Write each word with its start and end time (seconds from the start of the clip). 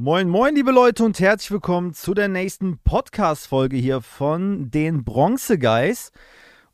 Moin, 0.00 0.28
moin, 0.28 0.54
liebe 0.54 0.70
Leute 0.70 1.02
und 1.04 1.18
herzlich 1.18 1.50
willkommen 1.50 1.92
zu 1.92 2.14
der 2.14 2.28
nächsten 2.28 2.78
Podcast-Folge 2.78 3.76
hier 3.76 4.00
von 4.00 4.70
den 4.70 5.02
Bronze 5.02 5.58
Guys. 5.58 6.12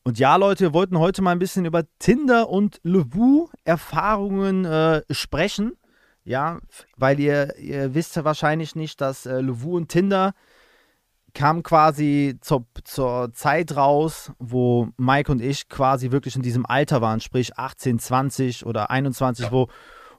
Und 0.02 0.18
ja, 0.18 0.36
Leute, 0.36 0.64
wir 0.64 0.74
wollten 0.74 0.98
heute 0.98 1.22
mal 1.22 1.30
ein 1.30 1.38
bisschen 1.38 1.64
über 1.64 1.84
Tinder 1.98 2.50
und 2.50 2.80
Levu-Erfahrungen 2.82 4.66
äh, 4.66 5.02
sprechen. 5.08 5.72
Ja, 6.24 6.58
weil 6.98 7.18
ihr, 7.18 7.56
ihr 7.56 7.94
wisst 7.94 8.14
ja 8.14 8.24
wahrscheinlich 8.24 8.76
nicht, 8.76 9.00
dass 9.00 9.24
äh, 9.24 9.40
Levu 9.40 9.74
und 9.74 9.88
Tinder 9.88 10.34
kam 11.32 11.62
quasi 11.62 12.36
zur, 12.42 12.66
zur 12.84 13.32
Zeit 13.32 13.74
raus, 13.74 14.32
wo 14.38 14.90
Mike 14.98 15.32
und 15.32 15.40
ich 15.40 15.70
quasi 15.70 16.10
wirklich 16.10 16.36
in 16.36 16.42
diesem 16.42 16.66
Alter 16.66 17.00
waren, 17.00 17.20
sprich 17.20 17.56
18, 17.56 17.98
20 17.98 18.66
oder 18.66 18.90
21, 18.90 19.46
ja. 19.46 19.50
wo 19.50 19.68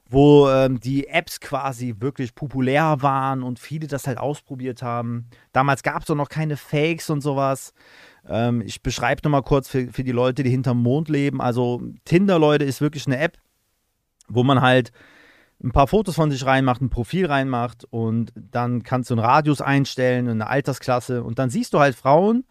wo 0.08 0.48
ähm, 0.48 0.78
die 0.78 1.08
Apps 1.08 1.40
quasi 1.40 1.96
wirklich 1.98 2.34
populär 2.34 2.98
waren 3.00 3.42
und 3.42 3.58
viele 3.58 3.88
das 3.88 4.06
halt 4.06 4.18
ausprobiert 4.18 4.82
haben. 4.82 5.26
Damals 5.52 5.82
gab 5.82 6.02
es 6.02 6.06
doch 6.06 6.14
noch 6.14 6.28
keine 6.28 6.56
Fakes 6.56 7.10
und 7.10 7.20
sowas. 7.20 7.74
Ähm, 8.28 8.60
ich 8.60 8.82
beschreibe 8.82 9.22
nochmal 9.24 9.42
kurz 9.42 9.68
für, 9.68 9.88
für 9.88 10.04
die 10.04 10.12
Leute, 10.12 10.44
die 10.44 10.50
hinterm 10.50 10.82
Mond 10.82 11.08
leben. 11.08 11.40
Also 11.40 11.82
Tinder, 12.04 12.38
Leute, 12.38 12.64
ist 12.64 12.80
wirklich 12.80 13.06
eine 13.06 13.18
App, 13.18 13.36
wo 14.28 14.44
man 14.44 14.60
halt 14.60 14.92
ein 15.62 15.72
paar 15.72 15.86
Fotos 15.86 16.14
von 16.14 16.30
sich 16.30 16.44
reinmacht, 16.44 16.82
ein 16.82 16.90
Profil 16.90 17.26
reinmacht 17.26 17.84
und 17.90 18.32
dann 18.36 18.82
kannst 18.82 19.10
du 19.10 19.14
einen 19.14 19.24
Radius 19.24 19.60
einstellen, 19.60 20.28
eine 20.28 20.48
Altersklasse 20.48 21.24
und 21.24 21.38
dann 21.38 21.50
siehst 21.50 21.72
du 21.72 21.80
halt 21.80 21.96
Frauen, 21.96 22.44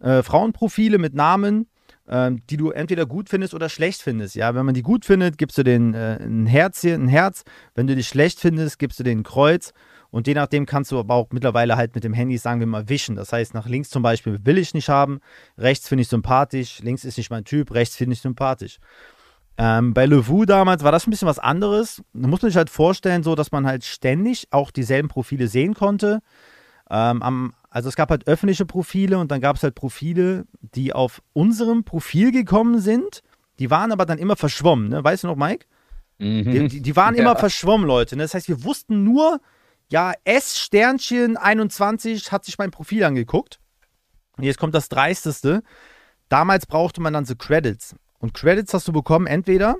äh, 0.00 0.22
Frauenprofile 0.22 0.98
mit 0.98 1.12
Namen 1.12 1.68
ähm, 2.08 2.42
die 2.48 2.56
du 2.56 2.70
entweder 2.70 3.06
gut 3.06 3.28
findest 3.28 3.54
oder 3.54 3.68
schlecht 3.68 4.02
findest. 4.02 4.34
Ja, 4.34 4.54
wenn 4.54 4.66
man 4.66 4.74
die 4.74 4.82
gut 4.82 5.04
findet, 5.04 5.38
gibst 5.38 5.58
du 5.58 5.62
den 5.62 5.94
äh, 5.94 6.18
ein 6.20 6.46
Herz 6.46 6.80
hier, 6.80 6.94
ein 6.94 7.08
Herz. 7.08 7.42
Wenn 7.74 7.86
du 7.86 7.94
die 7.94 8.04
schlecht 8.04 8.40
findest, 8.40 8.78
gibst 8.78 8.98
du 8.98 9.04
den 9.04 9.20
ein 9.20 9.22
Kreuz. 9.24 9.72
Und 10.10 10.26
je 10.26 10.34
nachdem 10.34 10.66
kannst 10.66 10.92
du 10.92 10.98
aber 10.98 11.14
auch 11.14 11.26
mittlerweile 11.32 11.76
halt 11.76 11.94
mit 11.94 12.04
dem 12.04 12.14
Handy, 12.14 12.38
sagen 12.38 12.60
wir 12.60 12.66
mal, 12.66 12.88
wischen. 12.88 13.16
Das 13.16 13.32
heißt, 13.32 13.54
nach 13.54 13.66
links 13.66 13.90
zum 13.90 14.02
Beispiel 14.02 14.38
will 14.44 14.56
ich 14.56 14.72
nicht 14.72 14.88
haben, 14.88 15.20
rechts 15.58 15.88
finde 15.88 16.02
ich 16.02 16.08
sympathisch, 16.08 16.80
links 16.80 17.04
ist 17.04 17.18
nicht 17.18 17.30
mein 17.30 17.44
Typ, 17.44 17.72
rechts 17.72 17.96
finde 17.96 18.14
ich 18.14 18.20
sympathisch. 18.20 18.78
Ähm, 19.58 19.94
bei 19.94 20.06
Levu 20.06 20.44
damals 20.44 20.84
war 20.84 20.92
das 20.92 21.06
ein 21.06 21.10
bisschen 21.10 21.28
was 21.28 21.38
anderes. 21.38 22.02
Da 22.12 22.28
muss 22.28 22.42
man 22.42 22.50
sich 22.50 22.56
halt 22.56 22.70
vorstellen, 22.70 23.22
so 23.22 23.34
dass 23.34 23.52
man 23.52 23.66
halt 23.66 23.84
ständig 23.84 24.48
auch 24.50 24.70
dieselben 24.70 25.08
Profile 25.08 25.48
sehen 25.48 25.74
konnte. 25.74 26.20
Ähm, 26.88 27.22
am 27.22 27.54
also 27.76 27.90
es 27.90 27.96
gab 27.96 28.08
halt 28.08 28.26
öffentliche 28.26 28.64
Profile 28.64 29.18
und 29.18 29.30
dann 29.30 29.42
gab 29.42 29.56
es 29.56 29.62
halt 29.62 29.74
Profile, 29.74 30.46
die 30.62 30.94
auf 30.94 31.20
unserem 31.34 31.84
Profil 31.84 32.32
gekommen 32.32 32.80
sind. 32.80 33.20
Die 33.58 33.68
waren 33.68 33.92
aber 33.92 34.06
dann 34.06 34.16
immer 34.16 34.34
verschwommen, 34.34 34.88
ne? 34.88 35.04
Weißt 35.04 35.24
du 35.24 35.26
noch, 35.26 35.36
Mike? 35.36 35.66
Mhm. 36.16 36.50
Die, 36.50 36.68
die, 36.68 36.80
die, 36.80 36.96
waren 36.96 37.14
ja. 37.14 37.20
immer 37.20 37.36
verschwommen, 37.36 37.86
Leute. 37.86 38.16
Ne? 38.16 38.22
Das 38.22 38.32
heißt, 38.32 38.48
wir 38.48 38.64
wussten 38.64 39.04
nur, 39.04 39.42
ja, 39.90 40.14
S 40.24 40.58
Sternchen 40.58 41.36
21 41.36 42.32
hat 42.32 42.46
sich 42.46 42.56
mein 42.56 42.70
Profil 42.70 43.04
angeguckt. 43.04 43.60
Und 44.38 44.44
jetzt 44.44 44.58
kommt 44.58 44.74
das 44.74 44.88
Dreisteste. 44.88 45.62
Damals 46.30 46.64
brauchte 46.64 47.02
man 47.02 47.12
dann 47.12 47.26
so 47.26 47.36
Credits. 47.36 47.94
Und 48.18 48.32
Credits 48.32 48.72
hast 48.72 48.88
du 48.88 48.92
bekommen 48.92 49.26
entweder, 49.26 49.76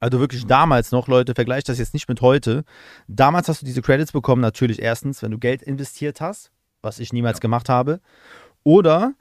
also 0.00 0.18
wirklich 0.18 0.46
damals 0.48 0.90
noch, 0.90 1.06
Leute, 1.06 1.36
vergleich 1.36 1.62
das 1.62 1.78
jetzt 1.78 1.94
nicht 1.94 2.08
mit 2.08 2.22
heute. 2.22 2.64
Damals 3.06 3.46
hast 3.46 3.62
du 3.62 3.66
diese 3.66 3.82
Credits 3.82 4.10
bekommen, 4.10 4.42
natürlich 4.42 4.82
erstens, 4.82 5.22
wenn 5.22 5.30
du 5.30 5.38
Geld 5.38 5.62
investiert 5.62 6.20
hast 6.20 6.50
was 6.88 6.98
ich 6.98 7.12
niemals 7.12 7.38
ja. 7.38 7.42
gemacht 7.42 7.68
habe. 7.68 8.00
Oder 8.64 9.12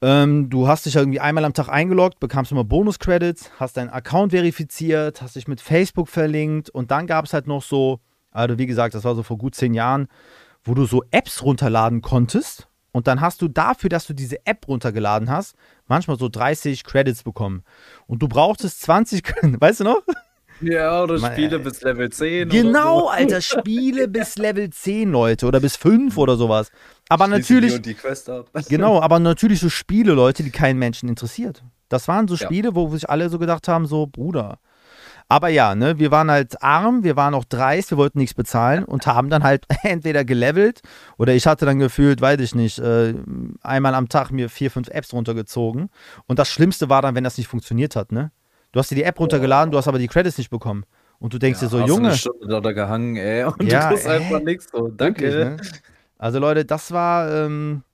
ähm, 0.00 0.48
du 0.48 0.68
hast 0.68 0.86
dich 0.86 0.96
irgendwie 0.96 1.20
einmal 1.20 1.44
am 1.44 1.52
Tag 1.52 1.68
eingeloggt, 1.68 2.20
bekamst 2.20 2.52
immer 2.52 2.64
Bonus-Credits, 2.64 3.50
hast 3.58 3.76
deinen 3.76 3.90
Account 3.90 4.32
verifiziert, 4.32 5.20
hast 5.20 5.36
dich 5.36 5.48
mit 5.48 5.60
Facebook 5.60 6.08
verlinkt 6.08 6.70
und 6.70 6.90
dann 6.90 7.06
gab 7.06 7.24
es 7.24 7.32
halt 7.32 7.46
noch 7.46 7.62
so, 7.62 8.00
also 8.30 8.58
wie 8.58 8.66
gesagt, 8.66 8.94
das 8.94 9.04
war 9.04 9.14
so 9.14 9.22
vor 9.22 9.38
gut 9.38 9.54
zehn 9.54 9.74
Jahren, 9.74 10.08
wo 10.62 10.74
du 10.74 10.86
so 10.86 11.02
Apps 11.10 11.42
runterladen 11.42 12.00
konntest 12.00 12.68
und 12.92 13.08
dann 13.08 13.20
hast 13.20 13.42
du 13.42 13.48
dafür, 13.48 13.90
dass 13.90 14.06
du 14.06 14.12
diese 14.12 14.46
App 14.46 14.68
runtergeladen 14.68 15.28
hast, 15.28 15.56
manchmal 15.88 16.16
so 16.16 16.28
30 16.28 16.84
Credits 16.84 17.24
bekommen. 17.24 17.64
Und 18.06 18.22
du 18.22 18.28
brauchtest 18.28 18.82
20, 18.82 19.24
weißt 19.42 19.80
du 19.80 19.84
noch? 19.84 20.02
Ja, 20.60 21.02
oder 21.02 21.18
Spiele 21.18 21.58
bis 21.58 21.82
Level 21.82 22.10
10. 22.10 22.48
Genau, 22.48 23.00
so. 23.00 23.08
Alter, 23.08 23.40
Spiele 23.40 24.08
bis 24.08 24.36
Level 24.36 24.70
10, 24.70 25.10
Leute. 25.10 25.46
Oder 25.46 25.60
bis 25.60 25.76
5 25.76 26.16
oder 26.16 26.36
sowas. 26.36 26.70
Aber 27.08 27.26
Schließe 27.26 27.40
natürlich. 27.54 27.82
Die 27.82 27.94
die. 27.94 28.68
Genau, 28.68 29.00
aber 29.00 29.18
natürlich 29.18 29.60
so 29.60 29.68
Spiele, 29.68 30.12
Leute, 30.12 30.42
die 30.42 30.50
keinen 30.50 30.78
Menschen 30.78 31.08
interessiert. 31.08 31.62
Das 31.88 32.08
waren 32.08 32.28
so 32.28 32.36
Spiele, 32.36 32.68
ja. 32.70 32.74
wo 32.74 32.88
sich 32.88 33.08
alle 33.10 33.28
so 33.28 33.38
gedacht 33.38 33.68
haben: 33.68 33.86
so, 33.86 34.06
Bruder. 34.06 34.58
Aber 35.28 35.48
ja, 35.48 35.74
ne, 35.74 35.98
wir 35.98 36.10
waren 36.10 36.30
halt 36.30 36.62
arm, 36.62 37.02
wir 37.02 37.16
waren 37.16 37.34
auch 37.34 37.44
dreist, 37.44 37.90
wir 37.90 37.98
wollten 37.98 38.18
nichts 38.18 38.34
bezahlen 38.34 38.84
und 38.84 39.06
haben 39.06 39.30
dann 39.30 39.42
halt 39.42 39.64
entweder 39.82 40.24
gelevelt 40.24 40.80
oder 41.16 41.32
ich 41.32 41.46
hatte 41.46 41.64
dann 41.64 41.78
gefühlt, 41.78 42.20
weiß 42.20 42.40
ich 42.40 42.54
nicht, 42.54 42.78
äh, 42.78 43.14
einmal 43.62 43.94
am 43.94 44.08
Tag 44.08 44.30
mir 44.30 44.50
vier, 44.50 44.70
fünf 44.70 44.88
Apps 44.88 45.12
runtergezogen. 45.14 45.88
Und 46.26 46.38
das 46.38 46.50
Schlimmste 46.50 46.90
war 46.90 47.00
dann, 47.00 47.14
wenn 47.14 47.24
das 47.24 47.38
nicht 47.38 47.48
funktioniert 47.48 47.96
hat, 47.96 48.12
ne? 48.12 48.32
Du 48.74 48.80
hast 48.80 48.90
dir 48.90 48.96
die 48.96 49.04
App 49.04 49.20
runtergeladen, 49.20 49.70
du 49.70 49.78
hast 49.78 49.86
aber 49.86 50.00
die 50.00 50.08
Credits 50.08 50.36
nicht 50.36 50.50
bekommen. 50.50 50.84
Und 51.20 51.32
du 51.32 51.38
denkst 51.38 51.62
ja, 51.62 51.68
dir 51.68 51.70
so, 51.70 51.80
hast 51.80 51.88
Junge. 51.88 52.08
Eine 52.08 52.16
Stunde 52.16 52.60
da 52.60 52.72
gehangen, 52.72 53.14
ey. 53.14 53.44
Und 53.44 53.62
ja, 53.62 53.88
du 53.88 53.94
tust 53.94 54.08
einfach 54.08 54.40
nichts 54.40 54.66
so. 54.72 54.88
Danke. 54.88 55.32
Wirklich, 55.32 55.70
ne? 55.70 55.78
Also, 56.18 56.40
Leute, 56.40 56.64
das 56.64 56.90
war. 56.90 57.32
Ähm, 57.32 57.84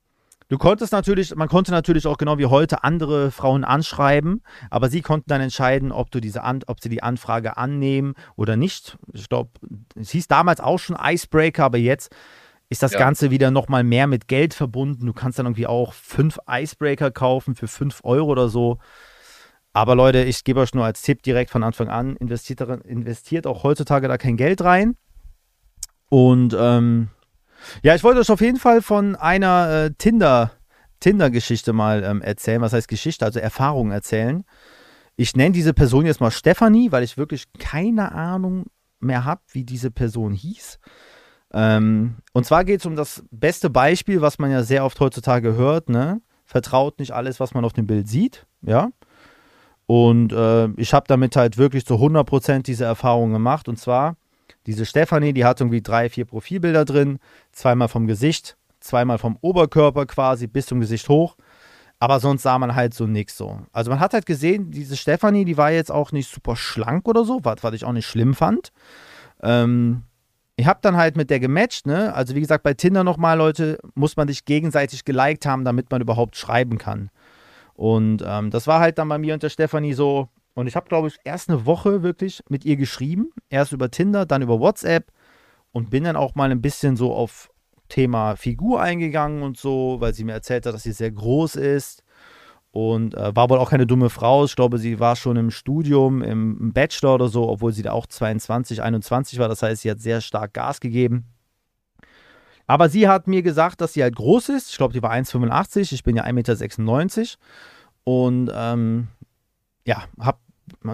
du 0.49 0.57
konntest 0.57 0.95
natürlich, 0.95 1.37
man 1.37 1.49
konnte 1.49 1.71
natürlich 1.71 2.07
auch 2.07 2.17
genau 2.17 2.39
wie 2.39 2.47
heute 2.47 2.83
andere 2.83 3.31
Frauen 3.31 3.63
anschreiben, 3.63 4.43
aber 4.71 4.89
sie 4.89 5.03
konnten 5.03 5.29
dann 5.29 5.43
entscheiden, 5.43 5.93
ob 5.93 6.11
du 6.11 6.19
diese 6.19 6.43
An 6.45 6.61
ob 6.67 6.81
sie 6.81 6.89
die 6.89 7.03
Anfrage 7.03 7.59
annehmen 7.59 8.15
oder 8.37 8.57
nicht. 8.57 8.97
Ich 9.13 9.29
glaube, 9.29 9.51
es 9.97 10.09
hieß 10.09 10.29
damals 10.29 10.61
auch 10.61 10.79
schon 10.79 10.97
Icebreaker, 10.99 11.63
aber 11.63 11.77
jetzt 11.77 12.11
ist 12.71 12.83
das 12.83 12.93
ja. 12.93 13.01
Ganze 13.01 13.31
wieder 13.31 13.51
nochmal 13.51 13.85
mehr 13.85 14.07
mit 14.07 14.29
Geld 14.29 14.55
verbunden. 14.55 15.05
Du 15.05 15.13
kannst 15.13 15.39
dann 15.39 15.45
irgendwie 15.45 15.67
auch 15.67 15.93
fünf 15.93 16.39
Icebreaker 16.51 17.11
kaufen 17.11 17.55
für 17.55 17.69
fünf 17.69 18.01
Euro 18.03 18.31
oder 18.31 18.49
so. 18.49 18.79
Aber 19.73 19.95
Leute, 19.95 20.25
ich 20.25 20.43
gebe 20.45 20.61
euch 20.61 20.75
nur 20.75 20.85
als 20.85 21.03
Tipp 21.03 21.23
direkt 21.23 21.51
von 21.51 21.63
Anfang 21.63 21.89
an, 21.89 22.17
investiert, 22.17 22.61
investiert 22.85 23.47
auch 23.47 23.63
heutzutage 23.63 24.09
da 24.09 24.19
kein 24.19 24.37
Geld 24.37 24.63
rein. 24.63 24.97
Und 26.09 26.57
ähm, 26.59 27.09
ja, 27.83 27.95
ich 27.95 28.03
wollte 28.03 28.21
euch 28.21 28.31
auf 28.31 28.41
jeden 28.41 28.59
Fall 28.59 28.83
von 28.83 29.15
einer 29.15 29.71
äh, 29.71 29.91
Tinder, 29.97 30.51
Tinder-Geschichte 30.99 31.73
mal 31.73 32.03
ähm, 32.03 32.21
erzählen. 32.21 32.61
Was 32.61 32.73
heißt 32.73 32.89
Geschichte? 32.89 33.25
Also 33.25 33.39
Erfahrungen 33.39 33.93
erzählen. 33.93 34.45
Ich 35.17 35.37
nenne 35.37 35.53
diese 35.53 35.75
Person 35.75 36.07
jetzt 36.07 36.21
mal 36.21 36.31
Stefanie, 36.31 36.91
weil 36.91 37.05
ich 37.05 37.17
wirklich 37.17 37.45
keine 37.59 38.13
Ahnung 38.13 38.67
mehr 38.99 39.25
habe, 39.25 39.43
wie 39.53 39.65
diese 39.65 39.91
Person 39.91 40.33
hieß. 40.33 40.79
Ähm, 41.53 42.17
und 42.33 42.47
zwar 42.47 42.65
geht 42.65 42.81
es 42.81 42.87
um 42.87 42.97
das 42.97 43.25
beste 43.31 43.71
Beispiel, 43.71 44.21
was 44.21 44.39
man 44.39 44.51
ja 44.51 44.63
sehr 44.63 44.85
oft 44.85 44.99
heutzutage 44.99 45.55
hört. 45.55 45.89
Ne? 45.89 46.21
Vertraut 46.45 46.99
nicht 46.99 47.13
alles, 47.13 47.39
was 47.39 47.55
man 47.55 47.65
auf 47.65 47.73
dem 47.73 47.87
Bild 47.87 48.09
sieht. 48.09 48.47
Ja. 48.63 48.91
Und 49.91 50.33
äh, 50.33 50.69
ich 50.77 50.95
habe 50.95 51.07
damit 51.09 51.35
halt 51.35 51.59
wirklich 51.59 51.85
zu 51.85 51.95
100% 51.95 52.63
diese 52.63 52.85
Erfahrung 52.85 53.33
gemacht. 53.33 53.69
Und 53.69 53.77
zwar, 53.77 54.15
diese 54.65 54.87
Stefanie, 54.87 55.33
die 55.33 55.45
hat 55.45 55.61
irgendwie 55.61 55.83
drei, 55.83 56.09
vier 56.09 56.27
Profilbilder 56.27 56.85
drin. 56.85 57.19
Zweimal 57.51 57.89
vom 57.89 58.07
Gesicht, 58.07 58.57
zweimal 58.79 59.19
vom 59.19 59.37
Oberkörper 59.41 60.07
quasi 60.07 60.47
bis 60.47 60.67
zum 60.67 60.79
Gesicht 60.79 61.09
hoch. 61.09 61.35
Aber 61.99 62.21
sonst 62.21 62.45
sah 62.45 62.57
man 62.61 62.77
halt 62.77 62.95
so 62.95 63.09
nichts 63.09 63.37
so. 63.37 63.63
Also 63.73 63.91
man 63.91 63.99
hat 63.99 64.15
halt 64.15 64.27
gesehen, 64.27 64.71
diese 64.71 64.97
Stefanie, 64.97 65.45
die 65.45 65.57
war 65.57 65.73
jetzt 65.73 65.91
auch 65.91 66.13
nicht 66.13 66.33
super 66.33 66.55
schlank 66.55 67.09
oder 67.09 67.25
so, 67.25 67.41
was, 67.43 67.65
was 67.65 67.75
ich 67.75 67.85
auch 67.85 67.93
nicht 67.93 68.07
schlimm 68.07 68.35
fand. 68.35 68.71
Ähm, 69.43 70.05
ich 70.55 70.69
habe 70.69 70.79
dann 70.83 70.97
halt 70.97 71.17
mit 71.17 71.31
der 71.31 71.41
gematcht, 71.41 71.87
ne? 71.87 72.15
Also 72.15 72.37
wie 72.37 72.41
gesagt, 72.41 72.63
bei 72.63 72.75
Tinder 72.75 73.03
nochmal, 73.03 73.37
Leute, 73.37 73.81
muss 73.97 74.17
man 74.17 74.29
sich 74.29 74.45
gegenseitig 74.45 75.05
geliked 75.05 75.47
haben, 75.47 75.65
damit 75.65 75.91
man 75.91 76.01
überhaupt 76.01 76.37
schreiben 76.37 76.79
kann. 76.79 77.11
Und 77.81 78.23
ähm, 78.27 78.51
das 78.51 78.67
war 78.67 78.79
halt 78.79 78.99
dann 78.99 79.09
bei 79.09 79.17
mir 79.17 79.33
und 79.33 79.43
der 79.43 79.49
Stefanie 79.49 79.95
so. 79.95 80.29
Und 80.53 80.67
ich 80.67 80.77
habe, 80.77 80.87
glaube 80.91 81.09
ich, 81.09 81.17
erst 81.25 81.49
eine 81.49 81.65
Woche 81.65 82.03
wirklich 82.03 82.43
mit 82.51 82.67
ihr 82.67 82.77
geschrieben. 82.77 83.31
Erst 83.49 83.73
über 83.73 83.91
Tinder, 83.91 84.27
dann 84.27 84.43
über 84.43 84.61
WhatsApp. 84.61 85.11
Und 85.73 85.89
bin 85.89 86.05
dann 86.05 86.15
auch 86.15 86.35
mal 86.35 86.51
ein 86.51 86.61
bisschen 86.61 86.97
so 86.97 87.15
auf 87.15 87.49
Thema 87.89 88.37
Figur 88.37 88.83
eingegangen 88.83 89.43
und 89.43 89.57
so, 89.57 89.97
weil 89.99 90.13
sie 90.13 90.25
mir 90.25 90.33
erzählt 90.33 90.67
hat, 90.67 90.75
dass 90.75 90.83
sie 90.83 90.93
sehr 90.93 91.11
groß 91.11 91.57
ist. 91.57 92.05
Und 92.71 93.15
äh, 93.15 93.35
war 93.35 93.49
wohl 93.49 93.57
auch 93.57 93.71
keine 93.71 93.87
dumme 93.87 94.11
Frau. 94.11 94.45
Ich 94.45 94.57
glaube, 94.57 94.77
sie 94.77 95.01
war 95.01 95.17
schon 95.17 95.39
im 95.39 95.51
Studium, 95.51 96.21
im 96.21 96.75
Bachelor 96.75 97.15
oder 97.15 97.29
so, 97.29 97.49
obwohl 97.49 97.73
sie 97.73 97.83
da 97.83 97.93
auch 97.93 98.07
22, 98.07 98.83
21 98.83 99.39
war. 99.39 99.49
Das 99.49 99.63
heißt, 99.63 99.81
sie 99.81 99.91
hat 99.91 100.01
sehr 100.01 100.21
stark 100.21 100.53
Gas 100.53 100.81
gegeben. 100.81 101.25
Aber 102.71 102.89
sie 102.89 103.09
hat 103.09 103.27
mir 103.27 103.43
gesagt, 103.43 103.81
dass 103.81 103.95
sie 103.95 104.03
halt 104.05 104.15
groß 104.15 104.51
ist. 104.51 104.71
Ich 104.71 104.77
glaube, 104.77 104.93
die 104.93 105.03
war 105.03 105.11
1,85. 105.11 105.93
Ich 105.93 106.05
bin 106.05 106.15
ja 106.15 106.23
1,96 106.23 107.19
Meter. 107.19 107.25
Und 108.05 108.49
ähm, 108.55 109.09
ja, 109.85 110.05
hab, 110.21 110.39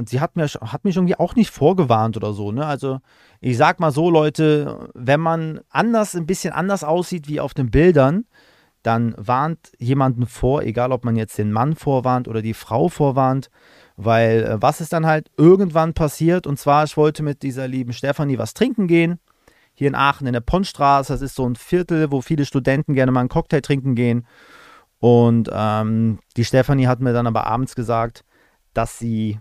sie 0.06 0.20
hat, 0.22 0.36
mir, 0.36 0.46
hat 0.46 0.84
mich 0.86 0.96
irgendwie 0.96 1.16
auch 1.16 1.34
nicht 1.34 1.50
vorgewarnt 1.50 2.16
oder 2.16 2.32
so. 2.32 2.50
Ne? 2.50 2.64
Also 2.64 3.00
ich 3.42 3.58
sag 3.58 3.78
mal 3.78 3.92
so, 3.92 4.08
Leute, 4.08 4.88
wenn 4.94 5.20
man 5.20 5.60
anders, 5.68 6.16
ein 6.16 6.24
bisschen 6.24 6.54
anders 6.54 6.82
aussieht 6.82 7.28
wie 7.28 7.40
auf 7.40 7.52
den 7.52 7.70
Bildern, 7.70 8.24
dann 8.82 9.14
warnt 9.18 9.72
jemanden 9.78 10.24
vor, 10.24 10.62
egal 10.62 10.92
ob 10.92 11.04
man 11.04 11.14
jetzt 11.14 11.36
den 11.36 11.52
Mann 11.52 11.74
vorwarnt 11.74 12.26
oder 12.26 12.40
die 12.40 12.54
Frau 12.54 12.88
vorwarnt. 12.88 13.50
Weil 13.96 14.44
äh, 14.44 14.62
was 14.62 14.80
ist 14.80 14.94
dann 14.94 15.04
halt 15.04 15.30
irgendwann 15.36 15.92
passiert? 15.92 16.46
Und 16.46 16.58
zwar, 16.58 16.84
ich 16.84 16.96
wollte 16.96 17.22
mit 17.22 17.42
dieser 17.42 17.68
lieben 17.68 17.92
Stefanie 17.92 18.38
was 18.38 18.54
trinken 18.54 18.86
gehen 18.86 19.20
hier 19.76 19.88
in 19.88 19.94
Aachen 19.94 20.26
in 20.26 20.32
der 20.32 20.40
Pontstraße. 20.40 21.12
Das 21.12 21.22
ist 21.22 21.36
so 21.36 21.48
ein 21.48 21.54
Viertel, 21.54 22.10
wo 22.10 22.20
viele 22.20 22.44
Studenten 22.44 22.94
gerne 22.94 23.12
mal 23.12 23.20
einen 23.20 23.28
Cocktail 23.28 23.60
trinken 23.60 23.94
gehen. 23.94 24.26
Und 24.98 25.48
ähm, 25.52 26.18
die 26.36 26.44
Stefanie 26.44 26.88
hat 26.88 27.00
mir 27.00 27.12
dann 27.12 27.26
aber 27.26 27.46
abends 27.46 27.76
gesagt, 27.76 28.24
dass 28.74 28.98
sie 28.98 29.38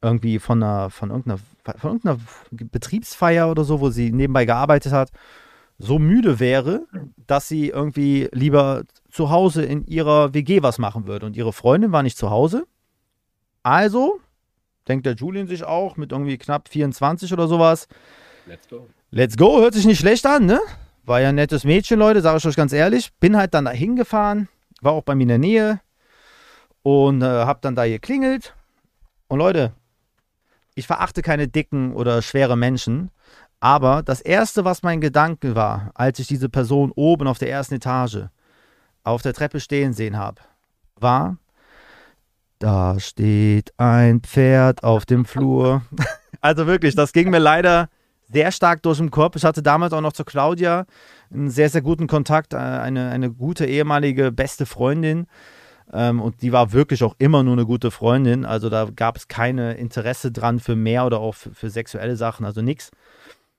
irgendwie 0.00 0.38
von 0.38 0.62
einer, 0.62 0.90
von 0.90 1.10
irgendeiner, 1.10 1.38
von 1.78 1.90
irgendeiner 1.90 2.18
Betriebsfeier 2.50 3.50
oder 3.50 3.64
so, 3.64 3.80
wo 3.80 3.90
sie 3.90 4.12
nebenbei 4.12 4.44
gearbeitet 4.44 4.92
hat, 4.92 5.10
so 5.78 5.98
müde 5.98 6.38
wäre, 6.38 6.86
dass 7.26 7.48
sie 7.48 7.68
irgendwie 7.68 8.28
lieber 8.32 8.84
zu 9.10 9.30
Hause 9.30 9.64
in 9.64 9.84
ihrer 9.86 10.32
WG 10.32 10.62
was 10.62 10.78
machen 10.78 11.06
würde. 11.06 11.26
Und 11.26 11.36
ihre 11.36 11.52
Freundin 11.52 11.92
war 11.92 12.02
nicht 12.02 12.16
zu 12.16 12.30
Hause. 12.30 12.66
Also 13.64 14.20
denkt 14.88 15.06
der 15.06 15.14
Julian 15.14 15.46
sich 15.46 15.64
auch 15.64 15.96
mit 15.96 16.12
irgendwie 16.12 16.38
knapp 16.38 16.68
24 16.68 17.32
oder 17.32 17.48
sowas. 17.48 17.88
Let's 18.46 18.68
go. 18.68 18.88
Let's 19.14 19.36
go, 19.36 19.60
hört 19.60 19.74
sich 19.74 19.84
nicht 19.84 20.00
schlecht 20.00 20.24
an, 20.24 20.46
ne? 20.46 20.58
War 21.04 21.20
ja 21.20 21.28
ein 21.28 21.34
nettes 21.34 21.64
Mädchen, 21.64 21.98
Leute, 21.98 22.22
sage 22.22 22.38
ich 22.38 22.46
euch 22.46 22.56
ganz 22.56 22.72
ehrlich. 22.72 23.12
Bin 23.20 23.36
halt 23.36 23.52
dann 23.52 23.66
da 23.66 23.70
hingefahren, 23.70 24.48
war 24.80 24.92
auch 24.92 25.02
bei 25.02 25.14
mir 25.14 25.24
in 25.24 25.28
der 25.28 25.36
Nähe 25.36 25.80
und 26.82 27.20
äh, 27.20 27.26
hab 27.26 27.60
dann 27.60 27.74
da 27.74 27.86
geklingelt. 27.86 28.54
Und 29.28 29.40
Leute, 29.40 29.74
ich 30.74 30.86
verachte 30.86 31.20
keine 31.20 31.46
dicken 31.46 31.92
oder 31.92 32.22
schwere 32.22 32.56
Menschen, 32.56 33.10
aber 33.60 34.02
das 34.02 34.22
erste, 34.22 34.64
was 34.64 34.82
mein 34.82 35.02
Gedanke 35.02 35.54
war, 35.54 35.90
als 35.92 36.18
ich 36.18 36.26
diese 36.26 36.48
Person 36.48 36.90
oben 36.96 37.26
auf 37.26 37.36
der 37.36 37.50
ersten 37.50 37.74
Etage 37.74 38.28
auf 39.04 39.20
der 39.20 39.34
Treppe 39.34 39.60
stehen 39.60 39.92
sehen 39.92 40.16
habe, 40.16 40.40
war, 40.96 41.36
da 42.58 42.98
steht 42.98 43.74
ein 43.76 44.22
Pferd 44.22 44.82
auf 44.82 45.04
dem 45.04 45.26
Flur. 45.26 45.82
also 46.40 46.66
wirklich, 46.66 46.94
das 46.94 47.12
ging 47.12 47.28
mir 47.28 47.40
leider 47.40 47.90
sehr 48.32 48.52
stark 48.52 48.82
durch 48.82 48.98
den 48.98 49.10
Kopf. 49.10 49.36
Ich 49.36 49.44
hatte 49.44 49.62
damals 49.62 49.92
auch 49.92 50.00
noch 50.00 50.12
zu 50.12 50.24
Claudia 50.24 50.86
einen 51.32 51.50
sehr, 51.50 51.68
sehr 51.68 51.82
guten 51.82 52.06
Kontakt, 52.06 52.54
äh, 52.54 52.56
eine, 52.56 53.10
eine 53.10 53.30
gute 53.30 53.66
ehemalige 53.66 54.32
beste 54.32 54.66
Freundin. 54.66 55.26
Ähm, 55.92 56.20
und 56.20 56.42
die 56.42 56.52
war 56.52 56.72
wirklich 56.72 57.02
auch 57.04 57.14
immer 57.18 57.42
nur 57.42 57.54
eine 57.54 57.66
gute 57.66 57.90
Freundin. 57.90 58.44
Also 58.44 58.70
da 58.70 58.88
gab 58.94 59.16
es 59.16 59.28
keine 59.28 59.74
Interesse 59.74 60.32
dran 60.32 60.60
für 60.60 60.76
mehr 60.76 61.06
oder 61.06 61.20
auch 61.20 61.34
für, 61.34 61.54
für 61.54 61.70
sexuelle 61.70 62.16
Sachen, 62.16 62.46
also 62.46 62.62
nichts. 62.62 62.90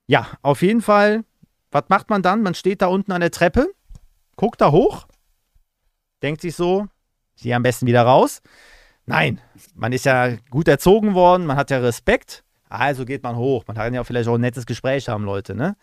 Ja, 0.07 0.27
auf 0.41 0.61
jeden 0.61 0.81
Fall, 0.81 1.23
was 1.71 1.85
macht 1.89 2.09
man 2.09 2.21
dann? 2.21 2.41
Man 2.41 2.55
steht 2.55 2.81
da 2.81 2.87
unten 2.87 3.11
an 3.11 3.21
der 3.21 3.31
Treppe, 3.31 3.67
guckt 4.35 4.59
da 4.61 4.71
hoch, 4.71 5.07
denkt 6.21 6.41
sich 6.41 6.55
so, 6.55 6.87
ich 7.35 7.43
gehe 7.43 7.55
am 7.55 7.63
besten 7.63 7.87
wieder 7.87 8.03
raus. 8.03 8.41
Nein, 9.05 9.41
man 9.75 9.91
ist 9.91 10.05
ja 10.05 10.35
gut 10.49 10.67
erzogen 10.67 11.13
worden, 11.13 11.45
man 11.45 11.57
hat 11.57 11.71
ja 11.71 11.79
Respekt, 11.79 12.43
also 12.73 13.05
geht 13.05 13.23
man 13.23 13.35
hoch. 13.35 13.63
Man 13.67 13.77
kann 13.77 13.93
ja 13.93 14.03
vielleicht 14.03 14.27
auch 14.27 14.35
ein 14.35 14.41
nettes 14.41 14.65
Gespräch 14.65 15.09
haben, 15.09 15.23
Leute, 15.23 15.55
ne? 15.55 15.75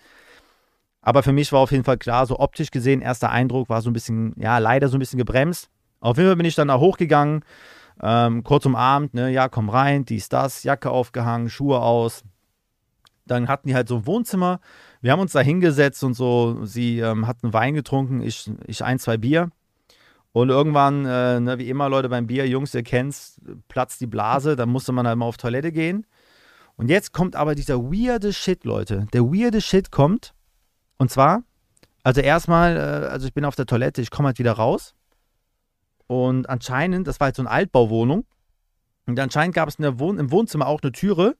Aber 1.02 1.22
für 1.22 1.32
mich 1.32 1.50
war 1.52 1.60
auf 1.60 1.72
jeden 1.72 1.84
Fall 1.84 1.96
klar, 1.96 2.26
so 2.26 2.38
optisch 2.38 2.70
gesehen, 2.70 3.00
erster 3.00 3.30
Eindruck 3.30 3.68
war 3.70 3.80
so 3.80 3.88
ein 3.88 3.94
bisschen, 3.94 4.34
ja, 4.36 4.58
leider 4.58 4.88
so 4.88 4.96
ein 4.96 5.00
bisschen 5.00 5.18
gebremst. 5.18 5.70
Auf 6.00 6.18
jeden 6.18 6.28
Fall 6.28 6.36
bin 6.36 6.46
ich 6.46 6.54
dann 6.54 6.68
da 6.68 6.78
hochgegangen, 6.78 7.42
ähm, 8.02 8.44
kurz 8.44 8.66
umarmt, 8.66 9.14
ne, 9.14 9.30
ja, 9.30 9.48
komm 9.48 9.70
rein, 9.70 10.04
dies, 10.04 10.28
das, 10.28 10.62
Jacke 10.62 10.90
aufgehangen, 10.90 11.48
Schuhe 11.48 11.80
aus. 11.80 12.22
Dann 13.26 13.48
hatten 13.48 13.68
die 13.68 13.74
halt 13.74 13.88
so 13.88 13.96
ein 13.96 14.06
Wohnzimmer. 14.06 14.60
Wir 15.00 15.12
haben 15.12 15.20
uns 15.20 15.32
da 15.32 15.40
hingesetzt 15.40 16.02
und 16.04 16.14
so. 16.14 16.64
Sie 16.64 16.98
ähm, 16.98 17.26
hatten 17.26 17.52
Wein 17.52 17.74
getrunken, 17.74 18.20
ich, 18.20 18.50
ich 18.66 18.84
ein, 18.84 18.98
zwei 18.98 19.16
Bier. 19.16 19.50
Und 20.32 20.48
irgendwann, 20.48 21.04
äh, 21.06 21.40
ne, 21.40 21.58
wie 21.58 21.68
immer, 21.68 21.88
Leute 21.88 22.08
beim 22.08 22.26
Bier, 22.26 22.46
Jungs, 22.46 22.74
ihr 22.74 22.82
kennt's, 22.82 23.40
platzt 23.68 24.00
die 24.00 24.06
Blase, 24.06 24.56
dann 24.56 24.68
musste 24.68 24.92
man 24.92 25.06
halt 25.06 25.18
mal 25.18 25.26
auf 25.26 25.36
Toilette 25.36 25.72
gehen. 25.72 26.06
Und 26.76 26.88
jetzt 26.88 27.12
kommt 27.12 27.36
aber 27.36 27.54
dieser 27.54 27.78
weirde 27.78 28.32
Shit, 28.32 28.64
Leute. 28.64 29.06
Der 29.12 29.22
weirde 29.24 29.60
Shit 29.60 29.90
kommt. 29.90 30.34
Und 30.98 31.10
zwar, 31.10 31.42
also 32.02 32.20
erstmal, 32.20 32.76
äh, 32.76 33.06
also 33.08 33.26
ich 33.26 33.34
bin 33.34 33.44
auf 33.44 33.56
der 33.56 33.66
Toilette, 33.66 34.02
ich 34.02 34.10
komme 34.10 34.28
halt 34.28 34.38
wieder 34.38 34.52
raus. 34.52 34.94
Und 36.06 36.48
anscheinend, 36.48 37.06
das 37.06 37.20
war 37.20 37.28
jetzt 37.28 37.36
so 37.36 37.42
eine 37.42 37.50
Altbauwohnung. 37.50 38.24
Und 39.06 39.18
anscheinend 39.20 39.54
gab 39.54 39.68
es 39.68 39.78
Wohn 39.78 40.18
im 40.18 40.30
Wohnzimmer 40.30 40.66
auch 40.66 40.80
eine 40.82 40.92
Türe 40.92 41.36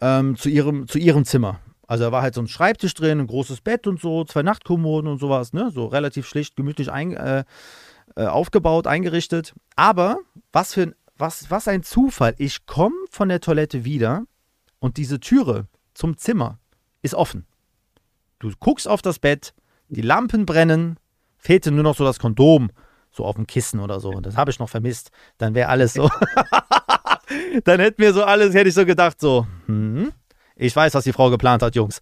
ähm, 0.00 0.36
zu, 0.36 0.48
ihrem, 0.48 0.86
zu 0.86 0.98
ihrem 0.98 1.24
Zimmer. 1.24 1.60
Also 1.86 2.04
da 2.04 2.12
war 2.12 2.22
halt 2.22 2.34
so 2.34 2.42
ein 2.42 2.48
Schreibtisch 2.48 2.94
drin, 2.94 3.20
ein 3.20 3.26
großes 3.26 3.62
Bett 3.62 3.86
und 3.86 4.00
so, 4.00 4.24
zwei 4.24 4.42
Nachtkommoden 4.42 5.10
und 5.10 5.18
sowas, 5.18 5.52
ne? 5.54 5.70
So 5.70 5.86
relativ 5.86 6.26
schlicht, 6.26 6.54
gemütlich 6.54 6.92
ein, 6.92 7.14
äh, 7.14 7.44
äh, 8.16 8.26
aufgebaut, 8.26 8.86
eingerichtet. 8.86 9.54
Aber 9.76 10.18
was 10.52 10.74
für 10.74 10.82
ein, 10.82 10.94
was, 11.18 11.50
was 11.50 11.68
ein 11.68 11.82
Zufall. 11.82 12.34
Ich 12.38 12.66
komme 12.66 12.96
von 13.10 13.28
der 13.28 13.40
Toilette 13.40 13.84
wieder 13.84 14.24
und 14.78 14.96
diese 14.96 15.20
Türe 15.20 15.66
zum 15.94 16.16
Zimmer 16.16 16.58
ist 17.02 17.14
offen. 17.14 17.46
Du 18.38 18.50
guckst 18.58 18.86
auf 18.86 19.02
das 19.02 19.18
Bett, 19.18 19.52
die 19.88 20.00
Lampen 20.00 20.46
brennen, 20.46 20.98
fehlte 21.36 21.70
nur 21.70 21.82
noch 21.82 21.96
so 21.96 22.04
das 22.04 22.18
Kondom, 22.18 22.70
so 23.10 23.24
auf 23.24 23.36
dem 23.36 23.46
Kissen 23.46 23.80
oder 23.80 24.00
so. 24.00 24.12
Das 24.20 24.36
habe 24.36 24.50
ich 24.50 24.58
noch 24.58 24.68
vermisst. 24.68 25.10
Dann 25.38 25.54
wäre 25.54 25.68
alles 25.68 25.94
so. 25.94 26.08
Dann 27.64 27.80
hätten 27.80 28.00
wir 28.00 28.12
so 28.12 28.24
alles, 28.24 28.54
hätte 28.54 28.68
ich 28.68 28.74
so 28.74 28.86
gedacht, 28.86 29.20
so, 29.20 29.46
hm, 29.66 30.12
ich 30.56 30.74
weiß, 30.74 30.94
was 30.94 31.04
die 31.04 31.12
Frau 31.12 31.30
geplant 31.30 31.62
hat, 31.62 31.74
Jungs. 31.74 32.00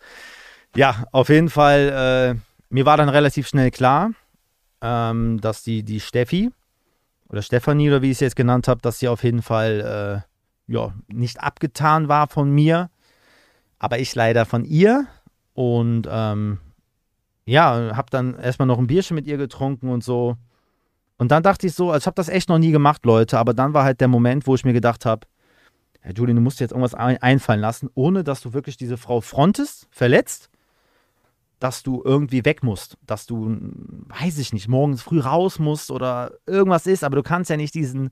Ja, 0.75 1.05
auf 1.12 1.29
jeden 1.29 1.49
Fall, 1.49 2.37
äh, 2.37 2.41
mir 2.69 2.87
war 2.87 2.97
dann 2.97 3.09
relativ 3.09 3.49
schnell 3.49 3.71
klar, 3.71 4.11
ähm, 4.83 5.41
dass 5.41 5.62
die, 5.62 5.83
die 5.83 6.01
Steffi 6.01 6.51
oder 7.28 7.43
Stefanie 7.43 7.88
oder 7.88 8.02
wie 8.02 8.11
ich 8.11 8.17
es 8.17 8.20
jetzt 8.20 8.37
genannt 8.37 8.69
habe, 8.69 8.81
dass 8.81 8.99
sie 8.99 9.08
auf 9.08 9.25
jeden 9.25 9.43
Fall 9.43 10.25
äh, 10.69 10.73
ja, 10.73 10.93
nicht 11.08 11.40
abgetan 11.40 12.08
war 12.08 12.28
von 12.28 12.50
mir, 12.50 12.90
aber 13.78 13.99
ich 13.99 14.14
leider 14.14 14.44
von 14.44 14.64
ihr. 14.64 15.06
Und 15.55 16.06
ähm, 16.11 16.58
ja, 17.46 17.96
habe 17.96 18.11
dann 18.11 18.38
erstmal 18.38 18.67
noch 18.67 18.78
ein 18.78 18.87
Bierchen 18.87 19.14
mit 19.14 19.26
ihr 19.26 19.37
getrunken 19.37 19.88
und 19.88 20.05
so. 20.05 20.37
Und 21.19 21.31
dann 21.31 21.43
dachte 21.43 21.67
ich 21.67 21.75
so, 21.75 21.90
also 21.90 22.05
ich 22.05 22.06
habe 22.06 22.17
das 22.17 22.28
echt 22.28 22.49
noch 22.49 22.58
nie 22.58 22.73
gemacht, 22.73 23.06
Leute, 23.06 23.38
aber 23.38 23.55
dann 23.55 23.73
war 23.73 23.84
halt 23.84 24.00
der 24.00 24.08
Moment, 24.08 24.46
wo 24.46 24.55
ich 24.55 24.64
mir 24.64 24.75
gedacht 24.75 25.06
habe, 25.06 25.26
Herr 26.00 26.12
Julian, 26.12 26.37
du 26.37 26.43
musst 26.43 26.61
dir 26.61 26.64
jetzt 26.64 26.73
irgendwas 26.73 26.94
einfallen 26.94 27.61
lassen, 27.61 27.88
ohne 27.94 28.23
dass 28.23 28.40
du 28.40 28.52
wirklich 28.52 28.76
diese 28.76 28.96
Frau 28.96 29.20
frontest, 29.20 29.88
verletzt, 29.90 30.50
dass 31.58 31.82
du 31.82 32.03
irgendwie 32.05 32.44
weg 32.44 32.62
musst, 32.62 32.99
dass 33.06 33.26
du, 33.26 33.56
weiß 34.08 34.38
ich 34.38 34.53
nicht, 34.53 34.69
morgens 34.69 35.03
früh 35.03 35.20
raus 35.20 35.58
musst 35.58 35.91
oder 35.91 36.32
irgendwas 36.47 36.87
ist, 36.87 37.03
aber 37.03 37.17
du 37.17 37.23
kannst 37.23 37.50
ja 37.50 37.56
nicht 37.56 37.75
diesen, 37.75 38.11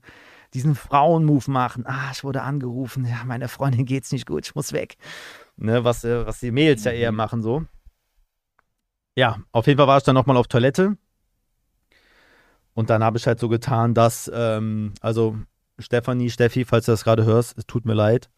diesen 0.53 0.75
Frauenmove 0.75 1.47
machen. 1.47 1.85
Ah, 1.85 2.09
ich 2.11 2.23
wurde 2.23 2.41
angerufen, 2.41 3.05
ja, 3.05 3.23
meine 3.25 3.47
Freundin 3.47 3.85
geht's 3.85 4.11
nicht 4.11 4.25
gut, 4.25 4.47
ich 4.47 4.55
muss 4.55 4.73
weg. 4.73 4.97
Ne, 5.57 5.83
was, 5.83 6.03
äh, 6.03 6.25
was 6.25 6.39
die 6.39 6.51
Mails 6.51 6.83
ja 6.83 6.91
eher 6.91 7.11
mhm. 7.11 7.17
machen 7.17 7.41
so. 7.41 7.65
Ja, 9.15 9.37
auf 9.51 9.67
jeden 9.67 9.77
Fall 9.77 9.87
war 9.87 9.97
ich 9.97 10.03
dann 10.03 10.15
nochmal 10.15 10.37
auf 10.37 10.47
Toilette. 10.47 10.97
Und 12.73 12.89
dann 12.89 13.03
habe 13.03 13.17
ich 13.17 13.25
halt 13.25 13.39
so 13.39 13.47
getan, 13.47 13.93
dass, 13.93 14.29
ähm, 14.33 14.93
also 14.99 15.37
Stefanie, 15.79 16.29
Steffi, 16.29 16.65
falls 16.65 16.85
du 16.85 16.91
das 16.91 17.03
gerade 17.03 17.25
hörst, 17.25 17.57
es 17.57 17.65
tut 17.65 17.85
mir 17.85 17.93
leid. 17.93 18.29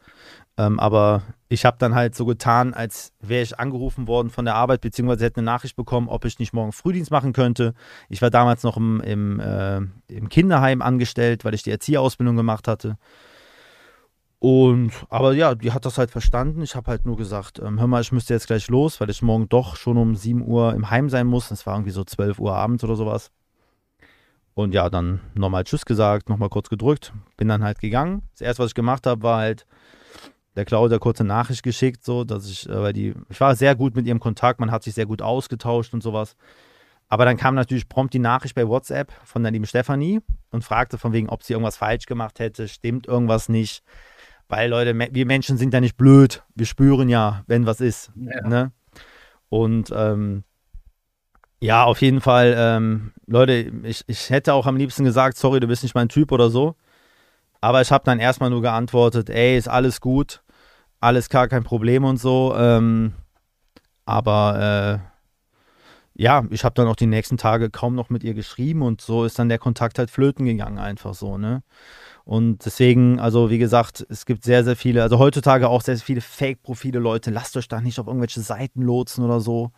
Ähm, 0.58 0.80
aber 0.80 1.22
ich 1.50 1.66
habe 1.66 1.78
dann 1.80 1.94
halt 1.94 2.16
so 2.16 2.26
getan, 2.26 2.74
als 2.74 3.14
wäre 3.22 3.44
ich 3.44 3.60
angerufen 3.60 4.08
worden 4.08 4.30
von 4.30 4.44
der 4.46 4.56
Arbeit, 4.56 4.82
beziehungsweise 4.82 5.26
hätte 5.26 5.38
eine 5.38 5.46
Nachricht 5.46 5.76
bekommen, 5.76 6.10
ob 6.10 6.26
ich 6.26 6.40
nicht 6.40 6.52
morgen 6.54 6.72
Frühdienst 6.72 7.12
machen 7.12 7.32
könnte. 7.32 7.74
Ich 8.10 8.22
war 8.22 8.32
damals 8.32 8.64
noch 8.64 8.76
im, 8.76 9.00
im, 9.02 9.40
äh, 9.40 9.78
im 10.08 10.30
Kinderheim 10.30 10.82
angestellt, 10.82 11.46
weil 11.46 11.54
ich 11.54 11.64
die 11.64 11.72
Erzieherausbildung 11.72 12.36
gemacht 12.36 12.68
hatte. 12.68 12.98
Und, 14.40 14.92
aber 15.10 15.34
ja, 15.34 15.56
die 15.56 15.72
hat 15.72 15.86
das 15.86 15.98
halt 15.98 16.12
verstanden. 16.12 16.62
Ich 16.62 16.76
habe 16.76 16.92
halt 16.92 17.06
nur 17.06 17.18
gesagt, 17.18 17.60
ähm, 17.60 17.80
hör 17.80 17.88
mal, 17.88 18.02
ich 18.02 18.12
müsste 18.12 18.34
jetzt 18.34 18.48
gleich 18.48 18.68
los, 18.68 19.00
weil 19.00 19.10
ich 19.10 19.22
morgen 19.22 19.50
doch 19.50 19.76
schon 19.76 19.98
um 19.98 20.16
7 20.16 20.46
Uhr 20.46 20.74
im 20.74 20.90
Heim 20.90 21.10
sein 21.10 21.28
muss. 21.28 21.50
Es 21.50 21.66
war 21.66 21.76
irgendwie 21.76 21.92
so 21.92 22.04
12 22.04 22.40
Uhr 22.40 22.56
abends 22.56 22.84
oder 22.84 22.96
sowas. 22.96 23.32
Und 24.54 24.74
ja, 24.74 24.90
dann 24.90 25.22
nochmal 25.36 25.64
Tschüss 25.64 25.86
gesagt, 25.86 26.30
nochmal 26.30 26.50
kurz 26.50 26.70
gedrückt, 26.70 27.14
bin 27.36 27.48
dann 27.48 27.64
halt 27.64 27.80
gegangen. 27.80 28.24
Das 28.32 28.42
erste, 28.42 28.64
was 28.64 28.72
ich 28.72 28.76
gemacht 28.76 29.06
habe, 29.06 29.22
war 29.22 29.38
halt 29.38 29.68
der 30.58 30.66
Claudia 30.66 30.98
kurze 30.98 31.24
Nachricht 31.24 31.64
geschickt, 31.64 32.04
so, 32.04 32.24
dass 32.24 32.50
ich, 32.50 32.68
äh, 32.68 32.82
weil 32.82 32.94
die, 32.94 33.14
ich 33.30 33.40
war 33.40 33.56
sehr 33.56 33.76
gut 33.76 33.96
mit 33.96 34.06
ihrem 34.06 34.20
Kontakt, 34.20 34.60
man 34.60 34.72
hat 34.72 34.84
sich 34.84 34.96
sehr 34.96 35.06
gut 35.06 35.22
ausgetauscht 35.22 35.94
und 35.94 36.04
sowas. 36.04 36.36
Aber 37.10 37.24
dann 37.24 37.38
kam 37.38 37.56
natürlich 37.56 37.88
prompt 37.88 38.14
die 38.14 38.20
Nachricht 38.20 38.56
bei 38.56 38.68
WhatsApp 38.68 39.14
von 39.24 39.44
der 39.44 39.52
lieben 39.52 39.66
Stefanie 39.66 40.20
und 40.52 40.66
fragte 40.66 40.98
von 40.98 41.14
wegen, 41.14 41.30
ob 41.30 41.44
sie 41.44 41.54
irgendwas 41.54 41.78
falsch 41.78 42.06
gemacht 42.06 42.40
hätte, 42.40 42.68
stimmt 42.68 43.08
irgendwas 43.08 43.48
nicht. 43.48 43.84
Weil, 44.50 44.70
Leute, 44.70 44.98
wir 44.98 45.26
Menschen 45.26 45.58
sind 45.58 45.74
ja 45.74 45.80
nicht 45.80 45.98
blöd. 45.98 46.44
Wir 46.56 46.66
spüren 46.66 47.10
ja, 47.10 47.44
wenn 47.48 47.66
was 47.66 47.82
ist. 47.82 48.12
Ja. 48.16 48.48
Ne? 48.48 48.72
Und 49.50 49.92
ähm, 49.94 50.44
ja, 51.60 51.84
auf 51.84 52.02
jeden 52.02 52.22
Fall. 52.22 52.56
Ähm, 52.58 53.12
Leute, 53.26 53.72
ich, 53.84 54.04
ich 54.08 54.30
hätte 54.30 54.54
auch 54.54 54.66
am 54.66 54.78
liebsten 54.78 55.04
gesagt, 55.04 55.38
sorry, 55.38 55.60
du 55.60 55.68
bist 55.68 55.84
nicht 55.84 55.96
mein 55.96 56.10
Typ 56.10 56.32
oder 56.32 56.50
so. 56.50 56.76
Aber 57.62 57.82
ich 57.82 57.92
habe 57.92 58.04
dann 58.06 58.20
erstmal 58.20 58.50
nur 58.50 58.62
geantwortet, 58.62 59.30
ey, 59.30 59.58
ist 59.58 59.68
alles 59.68 60.00
gut, 60.00 60.42
alles 61.00 61.30
gar 61.30 61.48
kein 61.48 61.64
Problem 61.64 62.04
und 62.04 62.18
so. 62.18 62.56
Ähm, 62.58 63.14
aber 64.06 65.02
ja, 66.20 66.44
ich 66.50 66.64
habe 66.64 66.74
dann 66.74 66.88
auch 66.88 66.96
die 66.96 67.06
nächsten 67.06 67.38
Tage 67.38 67.70
kaum 67.70 67.94
noch 67.94 68.10
mit 68.10 68.24
ihr 68.24 68.34
geschrieben 68.34 68.82
und 68.82 69.02
so 69.02 69.24
ist 69.24 69.38
dann 69.38 69.50
der 69.50 69.60
Kontakt 69.60 70.00
halt 70.00 70.10
flöten 70.10 70.46
gegangen, 70.46 70.80
einfach 70.80 71.14
so, 71.14 71.38
ne? 71.38 71.62
Und 72.26 72.66
deswegen, 72.66 73.20
also 73.20 73.52
wie 73.52 73.60
gesagt, 73.60 74.06
es 74.10 74.26
gibt 74.26 74.44
sehr, 74.44 74.64
sehr 74.64 74.76
viele, 74.76 75.04
also 75.04 75.20
heutzutage 75.20 75.70
auch 75.70 75.82
sehr, 75.82 75.96
sehr 75.96 76.06
viele 76.06 76.22
Fake-Profile, 76.22 77.00
Leute. 77.00 77.30
Lasst 77.32 77.56
euch 77.56 77.68
da 77.68 77.82
nicht 77.82 78.00
auf 78.00 78.08
irgendwelche 78.08 78.42
Seiten 78.42 78.82
lotsen 78.82 79.24
oder 79.24 79.40
so. 79.40 79.72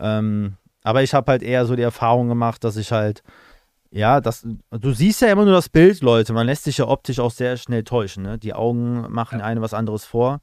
Ähm, 0.00 0.56
aber 0.82 1.02
ich 1.02 1.12
habe 1.14 1.30
halt 1.30 1.42
eher 1.42 1.66
so 1.66 1.76
die 1.76 1.82
Erfahrung 1.82 2.28
gemacht, 2.28 2.64
dass 2.64 2.76
ich 2.76 2.90
halt, 2.90 3.22
ja, 3.90 4.20
das, 4.20 4.46
du 4.70 4.92
siehst 4.92 5.22
ja 5.22 5.32
immer 5.32 5.44
nur 5.44 5.54
das 5.54 5.68
Bild, 5.68 6.02
Leute. 6.02 6.32
Man 6.32 6.46
lässt 6.46 6.64
sich 6.64 6.78
ja 6.78 6.86
optisch 6.86 7.20
auch 7.20 7.30
sehr 7.30 7.56
schnell 7.56 7.84
täuschen. 7.84 8.22
Ne? 8.22 8.38
Die 8.38 8.54
Augen 8.54 9.10
machen 9.10 9.38
ja. 9.38 9.44
einem 9.46 9.62
was 9.62 9.74
anderes 9.74 10.04
vor. 10.04 10.40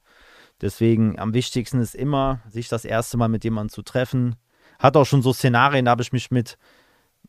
Deswegen 0.60 1.18
am 1.18 1.34
wichtigsten 1.34 1.80
ist 1.80 1.94
immer, 1.94 2.40
sich 2.48 2.68
das 2.68 2.84
erste 2.84 3.16
Mal 3.16 3.28
mit 3.28 3.44
jemandem 3.44 3.72
zu 3.72 3.82
treffen. 3.82 4.36
Hat 4.78 4.96
auch 4.96 5.04
schon 5.04 5.22
so 5.22 5.32
Szenarien, 5.32 5.84
da 5.84 5.92
habe 5.92 6.02
ich 6.02 6.12
mich 6.12 6.30
mit, 6.30 6.58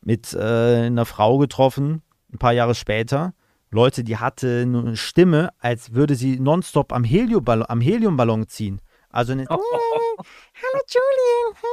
mit 0.01 0.33
äh, 0.33 0.85
einer 0.85 1.05
Frau 1.05 1.37
getroffen, 1.37 2.01
ein 2.33 2.39
paar 2.39 2.53
Jahre 2.53 2.73
später. 2.73 3.33
Leute, 3.69 4.03
die 4.03 4.17
hatte 4.17 4.61
eine 4.61 4.95
Stimme, 4.95 5.49
als 5.59 5.93
würde 5.93 6.15
sie 6.15 6.39
nonstop 6.39 6.93
am, 6.93 7.03
Helioball 7.03 7.65
am 7.67 7.81
Heliumballon 7.81 8.47
ziehen. 8.47 8.81
Also 9.09 9.33
eine, 9.33 9.45
oh. 9.49 9.57
Hallo 10.17 10.83
Julian. 10.87 11.63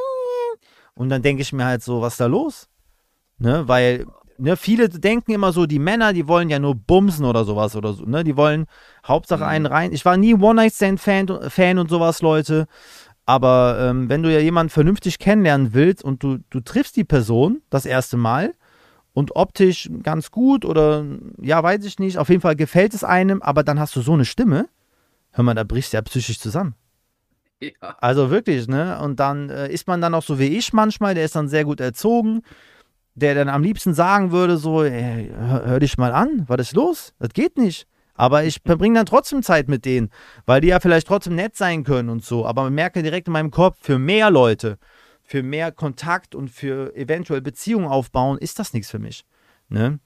Und 0.95 1.09
dann 1.09 1.23
denke 1.23 1.43
ich 1.43 1.53
mir 1.53 1.65
halt 1.65 1.83
so, 1.83 2.01
was 2.01 2.15
ist 2.15 2.21
da 2.21 2.27
los? 2.27 2.69
Ne, 3.39 3.67
weil 3.67 4.07
ne, 4.39 4.57
viele 4.57 4.89
denken 4.89 5.33
immer 5.33 5.53
so, 5.53 5.67
die 5.67 5.79
Männer, 5.79 6.13
die 6.13 6.29
wollen 6.29 6.49
ja 6.49 6.59
nur 6.59 6.75
bumsen 6.75 7.25
oder 7.25 7.45
sowas 7.45 7.77
oder 7.77 7.93
so, 7.93 8.05
ne? 8.05 8.25
Die 8.25 8.37
wollen 8.37 8.67
Hauptsache 9.07 9.45
mhm. 9.45 9.49
einen 9.49 9.67
rein. 9.67 9.93
Ich 9.93 10.05
war 10.05 10.17
nie 10.17 10.35
One-Night-Stand-Fan 10.35 11.51
Fan 11.51 11.79
und 11.79 11.91
sowas, 11.91 12.23
Leute. 12.23 12.67
Aber 13.27 13.79
ähm, 13.81 14.09
wenn 14.09 14.23
du 14.23 14.33
ja 14.33 14.41
jemanden 14.41 14.71
vernünftig 14.71 15.19
kennenlernen 15.19 15.73
willst 15.73 16.05
und 16.05 16.23
du, 16.23 16.39
du 16.51 16.61
triffst 16.61 16.97
die 16.97 17.05
Person 17.05 17.63
das 17.71 17.87
erste 17.87 18.17
Mal 18.17 18.55
und 19.15 19.35
optisch 19.37 19.89
ganz 20.03 20.31
gut 20.31 20.65
oder 20.65 21.05
ja, 21.41 21.63
weiß 21.63 21.85
ich 21.85 21.99
nicht, 21.99 22.19
auf 22.19 22.29
jeden 22.29 22.43
Fall 22.43 22.57
gefällt 22.57 22.93
es 22.93 23.03
einem, 23.03 23.41
aber 23.41 23.63
dann 23.63 23.81
hast 23.81 23.97
du 23.97 24.03
so 24.03 24.13
eine 24.13 24.27
Stimme, 24.27 24.69
hör 25.31 25.45
mal, 25.45 25.55
da 25.55 25.65
brichst 25.65 25.93
du 25.93 25.97
ja 25.97 26.03
psychisch 26.03 26.39
zusammen. 26.39 26.75
Ja. 27.61 27.97
Also 28.01 28.31
wirklich, 28.31 28.69
ne? 28.69 29.01
Und 29.01 29.21
dann 29.21 29.49
äh, 29.49 29.73
ist 29.73 29.87
man 29.87 30.01
dann 30.01 30.15
auch 30.15 30.23
so 30.23 30.39
wie 30.39 30.49
ich 30.49 30.73
manchmal, 30.73 31.15
der 31.15 31.25
ist 31.25 31.37
dann 31.37 31.49
sehr 31.49 31.65
gut 31.65 31.81
erzogen, 31.81 32.43
der 33.15 33.35
dann 33.35 33.49
am 33.49 33.63
liebsten 33.63 33.95
sagen 33.95 34.33
würde, 34.33 34.57
so, 34.57 34.83
ey, 34.83 35.33
hör, 35.37 35.81
dich 35.81 35.99
mal 35.99 36.13
an, 36.13 36.45
was 36.49 36.61
ist 36.61 36.73
los? 36.75 37.15
Das 37.19 37.31
geht 37.31 37.57
nicht. 37.57 37.87
Aber 38.15 38.45
ich 38.45 38.61
verbringe 38.65 38.97
dann 38.97 39.07
trotzdem 39.07 39.43
Zeit 39.43 39.69
mit 39.69 39.85
denen, 39.85 40.11
weil 40.47 40.61
die 40.61 40.69
ja 40.69 40.79
vielleicht 40.81 41.07
trotzdem 41.07 41.35
nett 41.35 41.57
sein 41.57 41.85
können 41.85 42.09
und 42.09 42.25
so. 42.25 42.47
Aber 42.47 42.71
merke 42.71 43.03
direkt 43.03 43.27
in 43.27 43.33
meinem 43.33 43.51
Kopf, 43.51 43.77
für 43.81 43.99
mehr 43.99 44.31
Leute, 44.31 44.79
für 45.23 45.43
mehr 45.43 45.73
Kontakt 45.73 46.35
und 46.35 46.49
für 46.49 46.95
eventuell 46.95 47.41
Beziehungen 47.41 47.87
aufbauen, 47.87 48.39
ist 48.39 48.59
das 48.59 48.73
nichts 48.73 48.91
für 48.91 49.01
mich. 49.01 49.25
Ne? 49.69 49.99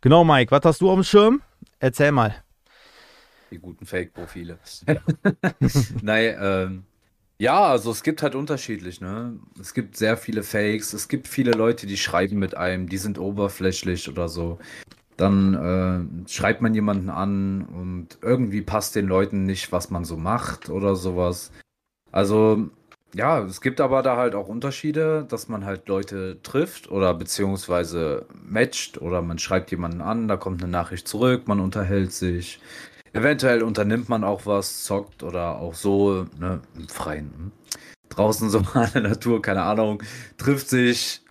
Genau, 0.00 0.24
Mike, 0.24 0.50
was 0.50 0.62
hast 0.64 0.80
du 0.80 0.90
auf 0.90 0.96
dem 0.96 1.04
Schirm? 1.04 1.42
Erzähl 1.78 2.12
mal. 2.12 2.34
Die 3.50 3.58
guten 3.58 3.84
Fake-Profile. 3.84 4.58
Nein, 6.02 6.36
ähm, 6.40 6.84
ja, 7.38 7.60
also 7.64 7.90
es 7.90 8.02
gibt 8.02 8.22
halt 8.22 8.34
unterschiedlich, 8.34 9.00
ne? 9.00 9.38
Es 9.60 9.74
gibt 9.74 9.96
sehr 9.96 10.16
viele 10.16 10.42
Fakes, 10.42 10.92
es 10.92 11.08
gibt 11.08 11.28
viele 11.28 11.52
Leute, 11.52 11.86
die 11.86 11.96
schreiben 11.96 12.38
mit 12.38 12.56
einem, 12.56 12.88
die 12.88 12.98
sind 12.98 13.18
oberflächlich 13.18 14.08
oder 14.08 14.28
so. 14.28 14.58
Dann 15.16 15.54
äh, 16.24 16.28
schreibt 16.28 16.62
man 16.62 16.74
jemanden 16.74 17.10
an 17.10 17.62
und 17.62 18.18
irgendwie 18.22 18.62
passt 18.62 18.94
den 18.96 19.06
Leuten 19.06 19.44
nicht, 19.44 19.72
was 19.72 19.90
man 19.90 20.04
so 20.04 20.16
macht 20.16 20.70
oder 20.70 20.96
sowas. 20.96 21.52
Also 22.12 22.70
ja, 23.14 23.40
es 23.44 23.60
gibt 23.60 23.80
aber 23.80 24.02
da 24.02 24.16
halt 24.16 24.34
auch 24.34 24.48
Unterschiede, 24.48 25.26
dass 25.28 25.48
man 25.48 25.64
halt 25.66 25.88
Leute 25.88 26.38
trifft 26.42 26.90
oder 26.90 27.12
beziehungsweise 27.14 28.26
matcht 28.42 29.00
oder 29.00 29.20
man 29.20 29.38
schreibt 29.38 29.70
jemanden 29.70 30.00
an, 30.00 30.28
da 30.28 30.36
kommt 30.36 30.62
eine 30.62 30.70
Nachricht 30.72 31.06
zurück, 31.08 31.46
man 31.46 31.60
unterhält 31.60 32.12
sich. 32.12 32.58
Eventuell 33.12 33.62
unternimmt 33.62 34.08
man 34.08 34.24
auch 34.24 34.46
was, 34.46 34.84
zockt 34.84 35.22
oder 35.22 35.58
auch 35.58 35.74
so, 35.74 36.26
ne, 36.38 36.60
im 36.74 36.88
Freien. 36.88 37.32
Hm. 37.36 37.52
Draußen 38.08 38.50
so 38.50 38.60
mal 38.74 38.86
in 38.86 39.02
der 39.02 39.10
Natur, 39.10 39.42
keine 39.42 39.62
Ahnung, 39.62 40.02
trifft 40.38 40.68
sich, 40.68 41.22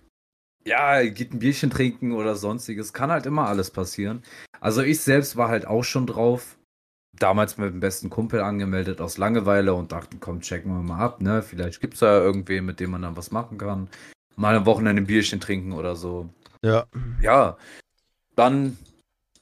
ja, 0.64 1.02
geht 1.02 1.32
ein 1.32 1.40
Bierchen 1.40 1.70
trinken 1.70 2.12
oder 2.12 2.36
sonstiges. 2.36 2.92
Kann 2.92 3.10
halt 3.10 3.26
immer 3.26 3.48
alles 3.48 3.70
passieren. 3.70 4.22
Also 4.60 4.82
ich 4.82 5.00
selbst 5.00 5.36
war 5.36 5.48
halt 5.48 5.66
auch 5.66 5.82
schon 5.82 6.06
drauf, 6.06 6.56
damals 7.18 7.58
mit 7.58 7.72
dem 7.72 7.80
besten 7.80 8.10
Kumpel 8.10 8.40
angemeldet 8.40 9.00
aus 9.00 9.18
Langeweile 9.18 9.74
und 9.74 9.92
dachten, 9.92 10.18
komm, 10.20 10.40
checken 10.40 10.72
wir 10.72 10.82
mal 10.82 11.00
ab, 11.04 11.20
ne? 11.20 11.42
Vielleicht 11.42 11.80
gibt 11.80 11.94
es 11.94 12.00
da 12.00 12.20
irgendwen, 12.20 12.64
mit 12.64 12.80
dem 12.80 12.92
man 12.92 13.02
dann 13.02 13.16
was 13.16 13.32
machen 13.32 13.58
kann. 13.58 13.88
Mal 14.36 14.56
am 14.56 14.66
Wochenende 14.66 15.02
ein 15.02 15.06
Bierchen 15.06 15.40
trinken 15.40 15.72
oder 15.72 15.96
so. 15.96 16.28
Ja. 16.62 16.86
Ja. 17.20 17.56
Dann 18.36 18.78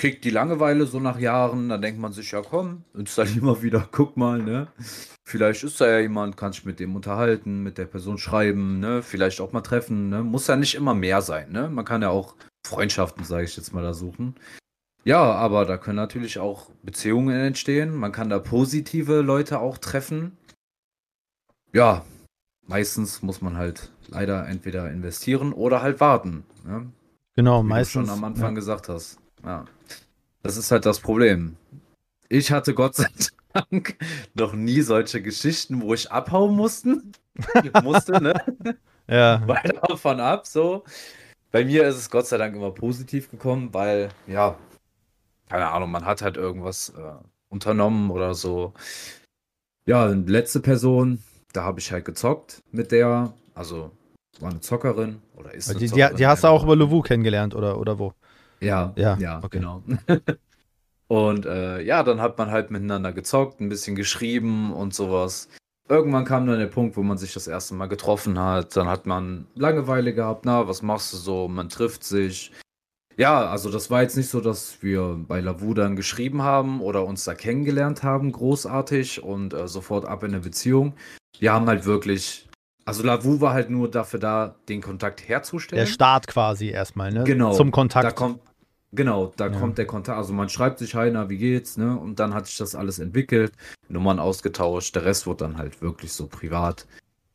kickt 0.01 0.25
die 0.25 0.31
Langeweile 0.31 0.87
so 0.87 0.99
nach 0.99 1.19
Jahren, 1.19 1.69
dann 1.69 1.83
denkt 1.83 2.01
man 2.01 2.13
sich, 2.13 2.33
ja 2.33 2.41
komm, 2.41 2.85
installier 2.95 3.43
mal 3.43 3.63
wieder, 3.63 3.87
guck 3.93 4.17
mal, 4.17 4.39
ne? 4.39 4.69
Vielleicht 5.25 5.63
ist 5.63 5.79
da 5.79 5.87
ja 5.87 5.99
jemand, 6.01 6.39
kann 6.39 6.53
ich 6.53 6.65
mit 6.65 6.81
dem 6.81 6.97
unterhalten, 6.97 7.63
mit 7.63 7.77
der 7.77 7.85
Person 7.85 8.17
schreiben, 8.17 8.81
ne? 8.81 9.03
Vielleicht 9.03 9.43
auch 9.43 9.53
mal 9.53 9.61
treffen, 9.61 10.09
ne? 10.09 10.23
Muss 10.23 10.47
ja 10.47 10.57
nicht 10.57 10.75
immer 10.75 10.95
mehr 10.95 11.21
sein, 11.21 11.53
ne? 11.53 11.69
Man 11.69 11.85
kann 11.85 12.01
ja 12.01 12.09
auch 12.09 12.35
Freundschaften, 12.67 13.25
sage 13.25 13.45
ich 13.45 13.57
jetzt 13.57 13.75
mal, 13.75 13.83
da 13.83 13.93
suchen. 13.93 14.37
Ja, 15.05 15.21
aber 15.21 15.67
da 15.67 15.77
können 15.77 15.97
natürlich 15.97 16.39
auch 16.39 16.71
Beziehungen 16.83 17.39
entstehen. 17.39 17.95
Man 17.95 18.13
kann 18.13 18.31
da 18.31 18.39
positive 18.39 19.21
Leute 19.21 19.61
auch 19.61 19.77
treffen. 19.77 20.37
Ja, 21.75 22.07
meistens 22.67 23.21
muss 23.23 23.43
man 23.43 23.59
halt 23.59 23.93
leider 24.09 24.49
entweder 24.49 24.91
investieren 24.91 25.53
oder 25.53 25.83
halt 25.83 26.01
warten. 26.01 26.45
Ne? 26.65 26.91
Genau, 27.37 27.63
Wie 27.63 27.69
meistens. 27.69 28.07
Du 28.07 28.09
schon 28.09 28.19
am 28.19 28.25
Anfang 28.25 28.53
ja. 28.53 28.55
gesagt 28.55 28.89
hast. 28.89 29.19
Ja. 29.45 29.65
Das 30.43 30.57
ist 30.57 30.71
halt 30.71 30.87
das 30.87 31.01
Problem. 31.01 31.57
Ich 32.29 32.51
hatte 32.53 32.75
Gott 32.75 32.97
sei 32.97 33.09
Dank 33.53 33.97
noch 34.35 34.53
nie 34.53 34.81
solche 34.81 35.21
Geschichten, 35.23 35.83
wo 35.83 35.95
ich 35.95 36.11
abhauen 36.11 36.55
mussten. 36.57 37.13
musste, 37.83 38.23
ne? 38.23 38.35
Ja. 39.09 39.43
Weiter 39.49 39.81
davon 39.89 40.21
ab, 40.21 40.47
so. 40.47 40.85
Bei 41.51 41.65
mir 41.65 41.89
ist 41.89 41.97
es 41.97 42.11
Gott 42.11 42.29
sei 42.29 42.39
Dank 42.39 42.55
immer 42.55 42.71
positiv 42.71 43.29
gekommen, 43.29 43.75
weil, 43.75 44.11
ja, 44.29 44.57
keine 45.49 45.67
Ahnung, 45.67 45.91
man 45.91 46.05
hat 46.05 46.23
halt 46.23 46.37
irgendwas 46.37 46.91
äh, 46.91 47.25
unternommen 47.49 48.13
oder 48.13 48.35
so. 48.35 48.73
Ja, 49.85 50.07
letzte 50.07 50.61
Person, 50.61 51.21
da 51.53 51.65
habe 51.65 51.81
ich 51.81 51.91
halt 51.91 52.05
gezockt 52.05 52.63
mit 52.71 52.93
der, 52.93 53.35
also 53.53 53.91
war 54.39 54.51
eine 54.51 54.61
Zockerin 54.61 55.21
oder 55.35 55.53
ist 55.53 55.75
die, 55.81 55.89
die, 55.89 56.09
die, 56.17 56.27
hast 56.27 56.45
du 56.45 56.49
auch 56.49 56.63
über 56.63 56.77
Levu 56.77 57.03
kennengelernt 57.03 57.57
oder, 57.57 57.79
oder 57.79 57.99
wo? 57.99 58.13
Ja, 58.61 58.93
ja, 58.97 59.17
ja 59.19 59.39
okay. 59.39 59.59
genau. 59.59 59.83
und 61.09 61.47
äh, 61.47 61.81
ja, 61.83 62.03
dann 62.03 62.21
hat 62.21 62.39
man 62.39 62.51
halt 62.51 62.71
miteinander 62.71 63.13
gezockt, 63.13 63.61
ein 63.61 63.69
bisschen 63.69 63.97
geschrieben 63.97 64.73
und 64.73 64.95
sowas. 64.95 65.49
Irgendwann 65.89 66.25
kam 66.25 66.47
dann 66.47 66.61
der 66.61 66.67
Punkt, 66.67 66.97
wo 66.97 67.03
man 67.03 67.19
sich 67.19 67.35
das 67.35 67.49
erste 67.49 67.75
Mal 67.75 67.87
getroffen 67.87 68.39
hat. 68.39 68.77
Dann 68.77 68.87
hat 68.87 69.07
man 69.07 69.49
Langeweile 69.57 70.15
gehabt, 70.15 70.45
na, 70.45 70.69
was 70.69 70.83
machst 70.83 71.13
du 71.13 71.17
so? 71.17 71.49
Man 71.49 71.69
trifft 71.69 72.05
sich. 72.05 72.53
Ja, 73.17 73.47
also 73.51 73.71
das 73.71 73.91
war 73.91 74.03
jetzt 74.03 74.17
nicht 74.17 74.29
so, 74.29 74.41
dass 74.41 74.83
wir 74.83 75.19
bei 75.27 75.41
Lavu 75.41 75.75
dann 75.75 75.97
geschrieben 75.97 76.43
haben 76.43 76.81
oder 76.81 77.05
uns 77.05 77.25
da 77.25 77.35
kennengelernt 77.35 78.03
haben, 78.03 78.31
großartig 78.31 79.23
und 79.23 79.53
äh, 79.53 79.67
sofort 79.67 80.05
ab 80.05 80.23
in 80.23 80.31
eine 80.31 80.41
Beziehung. 80.41 80.95
Wir 81.39 81.53
haben 81.53 81.67
halt 81.67 81.87
wirklich, 81.87 82.49
also 82.85 83.03
Lavu 83.03 83.41
war 83.41 83.53
halt 83.53 83.69
nur 83.69 83.91
dafür 83.91 84.21
da, 84.21 84.55
den 84.69 84.81
Kontakt 84.81 85.29
herzustellen. 85.29 85.85
Der 85.85 85.91
Start 85.91 86.29
quasi 86.29 86.69
erstmal, 86.69 87.13
ne? 87.13 87.25
Genau. 87.25 87.53
Zum 87.53 87.73
Kontakt. 87.73 88.05
Da 88.05 88.13
kommt, 88.13 88.41
genau, 88.93 89.33
da 89.37 89.49
ja. 89.49 89.59
kommt 89.59 89.79
der 89.79 89.87
Kontakt. 89.87 90.19
Also 90.19 90.33
man 90.33 90.49
schreibt 90.49 90.79
sich, 90.79 90.95
hi, 90.95 91.11
na, 91.11 91.29
wie 91.29 91.39
geht's, 91.39 91.77
ne? 91.77 91.97
Und 91.97 92.19
dann 92.19 92.35
hat 92.35 92.47
sich 92.47 92.57
das 92.57 92.75
alles 92.75 92.99
entwickelt, 92.99 93.53
Nummern 93.89 94.19
ausgetauscht. 94.19 94.95
Der 94.95 95.05
Rest 95.05 95.27
wurde 95.27 95.45
dann 95.45 95.59
halt 95.59 95.83
wirklich 95.83 96.13
so 96.13 96.27
privat 96.27 96.87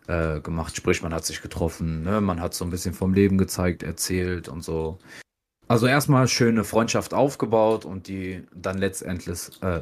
äh, 0.07 0.39
gemacht. 0.39 0.75
Sprich, 0.75 1.01
man 1.01 1.13
hat 1.13 1.25
sich 1.25 1.41
getroffen, 1.41 2.03
ne? 2.03 2.21
Man 2.21 2.41
hat 2.41 2.53
so 2.53 2.65
ein 2.65 2.71
bisschen 2.71 2.93
vom 2.93 3.13
Leben 3.13 3.37
gezeigt, 3.37 3.83
erzählt 3.83 4.47
und 4.47 4.63
so. 4.63 4.99
Also 5.67 5.87
erstmal 5.87 6.27
schöne 6.27 6.63
Freundschaft 6.63 7.13
aufgebaut 7.13 7.85
und 7.85 8.07
die 8.07 8.43
dann 8.53 8.77
letztendlich, 8.77 9.49
äh, 9.61 9.81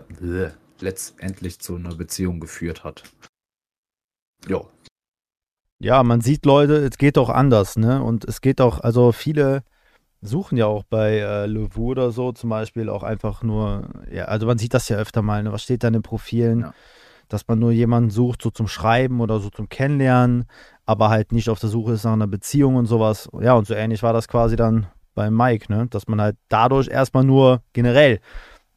letztendlich 0.80 1.60
zu 1.60 1.75
einer 1.75 1.96
Beziehung 1.96 2.39
geführt 2.39 2.84
hat. 2.84 3.03
Jo. 4.48 4.70
Ja, 5.80 6.03
man 6.03 6.22
sieht 6.22 6.46
Leute, 6.46 6.75
es 6.75 6.98
geht 6.98 7.18
auch 7.18 7.30
anders, 7.30 7.75
ne? 7.75 8.01
Und 8.01 8.24
es 8.24 8.39
geht 8.39 8.62
auch, 8.62 8.80
also 8.80 9.12
viele 9.12 9.63
suchen 10.24 10.58
ja 10.58 10.65
auch 10.65 10.84
bei 10.84 11.18
äh, 11.18 11.46
Levu 11.46 11.92
oder 11.92 12.12
so 12.12 12.32
zum 12.32 12.50
Beispiel 12.50 12.89
auch 12.89 13.03
einfach 13.03 13.44
nur, 13.44 13.89
ja, 14.12 14.25
also 14.25 14.48
man 14.48 14.58
sieht 14.58 14.74
das 14.74 14.89
ja 14.89 14.98
öfter 14.98 15.22
mal, 15.22 15.44
ne? 15.44 15.51
Was 15.51 15.63
steht 15.63 15.84
da 15.84 15.88
in 15.88 15.94
den 15.94 16.01
Profilen? 16.01 16.62
Ja. 16.62 16.74
Dass 17.30 17.48
man 17.48 17.60
nur 17.60 17.72
jemanden 17.72 18.10
sucht, 18.10 18.42
so 18.42 18.50
zum 18.50 18.68
Schreiben 18.68 19.20
oder 19.20 19.39
so 19.39 19.50
zum 19.50 19.70
Kennenlernen, 19.70 20.46
aber 20.86 21.10
halt 21.10 21.32
nicht 21.32 21.50
auf 21.50 21.60
der 21.60 21.70
Suche 21.70 21.94
ist 21.94 22.03
nach 22.03 22.13
einer 22.13 22.27
Beziehung 22.27 22.75
und 22.75 22.86
sowas. 22.86 23.30
Ja, 23.39 23.53
und 23.53 23.65
so 23.65 23.74
ähnlich 23.74 24.03
war 24.03 24.13
das 24.13 24.27
quasi 24.27 24.56
dann 24.56 24.88
bei 25.15 25.30
Mike, 25.30 25.72
ne? 25.72 25.88
Dass 25.88 26.08
man 26.08 26.22
halt 26.22 26.38
dadurch 26.50 26.88
erstmal 26.88 27.24
nur 27.24 27.62
generell 27.74 28.20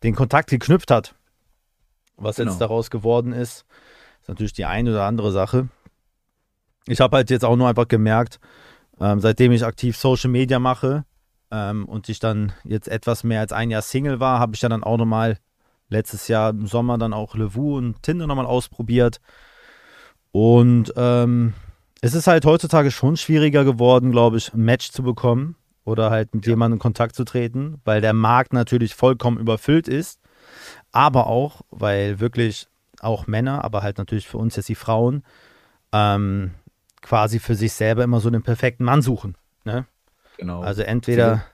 den 0.03 0.15
Kontakt 0.15 0.51
geknüpft 0.51 0.91
hat. 0.91 1.15
Was 2.17 2.37
genau. 2.37 2.51
jetzt 2.51 2.61
daraus 2.61 2.91
geworden 2.91 3.33
ist, 3.33 3.67
ist 4.21 4.29
natürlich 4.29 4.53
die 4.53 4.65
eine 4.65 4.91
oder 4.91 5.05
andere 5.05 5.33
Sache. 5.33 5.69
Ich 6.87 7.01
habe 7.01 7.17
halt 7.17 7.31
jetzt 7.31 7.45
auch 7.45 7.57
nur 7.57 7.69
einfach 7.69 7.89
gemerkt, 7.89 8.41
ähm, 9.01 9.21
seitdem 9.21 9.53
ich 9.53 9.65
aktiv 9.65 9.97
Social 9.97 10.31
Media 10.31 10.59
mache 10.59 11.05
ähm, 11.51 11.85
und 11.87 12.09
ich 12.09 12.19
dann 12.19 12.53
jetzt 12.65 12.89
etwas 12.89 13.25
mehr 13.25 13.41
als 13.41 13.53
ein 13.53 13.71
Jahr 13.71 13.83
Single 13.83 14.21
war, 14.21 14.39
habe 14.39 14.55
ich 14.55 14.63
ja 14.63 14.69
dann 14.69 14.85
auch 14.85 14.97
nochmal 14.97 15.39
letztes 15.89 16.29
Jahr 16.29 16.51
im 16.51 16.67
Sommer 16.67 16.99
dann 16.99 17.13
auch 17.13 17.35
Levu 17.35 17.77
und 17.77 18.03
Tinder 18.03 18.27
nochmal 18.27 18.47
ausprobiert. 18.47 19.21
Und 20.33 20.93
ähm, 20.97 21.55
es 22.01 22.15
ist 22.15 22.27
halt 22.27 22.45
heutzutage 22.45 22.91
schon 22.91 23.17
schwieriger 23.17 23.65
geworden, 23.65 24.11
glaube 24.11 24.37
ich, 24.37 24.53
ein 24.53 24.65
Match 24.65 24.91
zu 24.91 25.03
bekommen 25.03 25.57
oder 25.85 26.11
halt 26.11 26.35
mit 26.35 26.45
ja. 26.47 26.51
jemandem 26.51 26.77
in 26.77 26.81
Kontakt 26.81 27.15
zu 27.15 27.25
treten, 27.25 27.81
weil 27.85 28.01
der 28.01 28.13
Markt 28.13 28.53
natürlich 28.53 28.95
vollkommen 28.95 29.39
überfüllt 29.39 29.89
ist. 29.89 30.21
Aber 30.93 31.27
auch, 31.27 31.63
weil 31.71 32.21
wirklich 32.21 32.69
auch 33.01 33.27
Männer, 33.27 33.65
aber 33.65 33.83
halt 33.83 33.99
natürlich 33.99 34.27
für 34.27 34.39
uns 34.39 34.57
jetzt 34.57 34.69
die 34.69 34.75
Frauen, 34.75 35.23
ähm, 35.93 36.53
quasi 37.03 37.39
für 37.39 37.55
sich 37.55 37.73
selber 37.73 38.05
immer 38.05 38.21
so 38.21 38.29
einen 38.29 38.43
perfekten 38.43 38.85
Mann 38.85 39.03
suchen. 39.03 39.37
Ne? 39.65 39.87
Genau. 40.39 40.63
Also 40.63 40.83
entweder. 40.83 41.45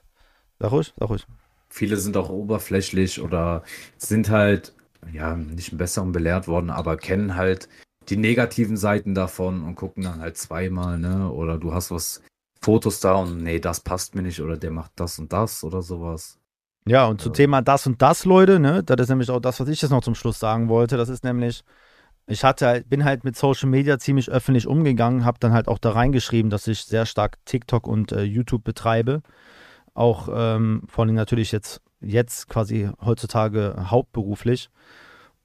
Sag 0.58 0.72
ruhig, 0.72 0.94
sag 0.98 1.08
ruhig. 1.10 1.26
Viele 1.68 1.96
sind 1.96 2.16
auch 2.16 2.28
oberflächlich 2.28 3.20
oder 3.20 3.62
sind 3.96 4.30
halt, 4.30 4.74
ja, 5.12 5.34
nicht 5.34 5.76
besser 5.76 6.02
und 6.02 6.12
belehrt 6.12 6.46
worden, 6.46 6.70
aber 6.70 6.96
kennen 6.96 7.34
halt 7.34 7.68
die 8.08 8.16
negativen 8.16 8.76
Seiten 8.76 9.14
davon 9.14 9.62
und 9.62 9.74
gucken 9.74 10.04
dann 10.04 10.20
halt 10.20 10.36
zweimal, 10.36 10.98
ne? 10.98 11.30
Oder 11.30 11.58
du 11.58 11.72
hast 11.72 11.90
was 11.90 12.22
Fotos 12.60 13.00
da 13.00 13.14
und 13.14 13.42
nee, 13.42 13.58
das 13.58 13.80
passt 13.80 14.14
mir 14.14 14.22
nicht 14.22 14.40
oder 14.40 14.56
der 14.56 14.70
macht 14.70 14.92
das 14.96 15.18
und 15.18 15.32
das 15.32 15.64
oder 15.64 15.82
sowas. 15.82 16.38
Ja, 16.86 17.06
und 17.06 17.20
ja. 17.20 17.24
zum 17.24 17.32
Thema 17.34 17.62
das 17.62 17.86
und 17.86 18.02
das, 18.02 18.24
Leute, 18.24 18.58
ne? 18.58 18.82
Das 18.82 19.00
ist 19.00 19.08
nämlich 19.08 19.30
auch 19.30 19.40
das, 19.40 19.58
was 19.60 19.68
ich 19.68 19.80
jetzt 19.82 19.90
noch 19.90 20.02
zum 20.02 20.14
Schluss 20.14 20.38
sagen 20.38 20.68
wollte. 20.68 20.96
Das 20.96 21.08
ist 21.08 21.24
nämlich, 21.24 21.64
ich 22.26 22.44
hatte 22.44 22.66
halt, 22.66 22.88
bin 22.88 23.04
halt 23.04 23.24
mit 23.24 23.36
Social 23.36 23.68
Media 23.68 23.98
ziemlich 23.98 24.30
öffentlich 24.30 24.66
umgegangen, 24.66 25.24
habe 25.24 25.38
dann 25.40 25.52
halt 25.52 25.68
auch 25.68 25.78
da 25.78 25.90
reingeschrieben, 25.90 26.50
dass 26.50 26.66
ich 26.66 26.84
sehr 26.84 27.06
stark 27.06 27.38
TikTok 27.44 27.86
und 27.86 28.12
äh, 28.12 28.22
YouTube 28.22 28.64
betreibe. 28.64 29.22
Auch 29.94 30.28
ähm, 30.32 30.82
vor 30.88 31.04
allem 31.04 31.14
natürlich 31.14 31.52
jetzt, 31.52 31.82
jetzt 32.00 32.48
quasi 32.48 32.88
heutzutage 33.04 33.74
hauptberuflich. 33.90 34.70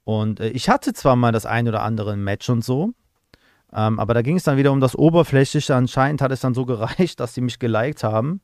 Und 0.04 0.40
äh, 0.40 0.48
ich 0.48 0.68
hatte 0.68 0.92
zwar 0.92 1.16
mal 1.16 1.32
das 1.32 1.46
ein 1.46 1.68
oder 1.68 1.82
andere 1.82 2.16
Match 2.16 2.48
und 2.48 2.64
so, 2.64 2.94
ähm, 3.72 3.98
aber 3.98 4.14
da 4.14 4.22
ging 4.22 4.36
es 4.36 4.44
dann 4.44 4.56
wieder 4.56 4.72
um 4.72 4.80
das 4.80 4.96
Oberflächliche. 4.96 5.74
Anscheinend 5.74 6.22
hat 6.22 6.32
es 6.32 6.40
dann 6.40 6.54
so 6.54 6.64
gereicht, 6.66 7.20
dass 7.20 7.34
sie 7.34 7.40
mich 7.40 7.58
geliked 7.58 8.02
haben. 8.04 8.40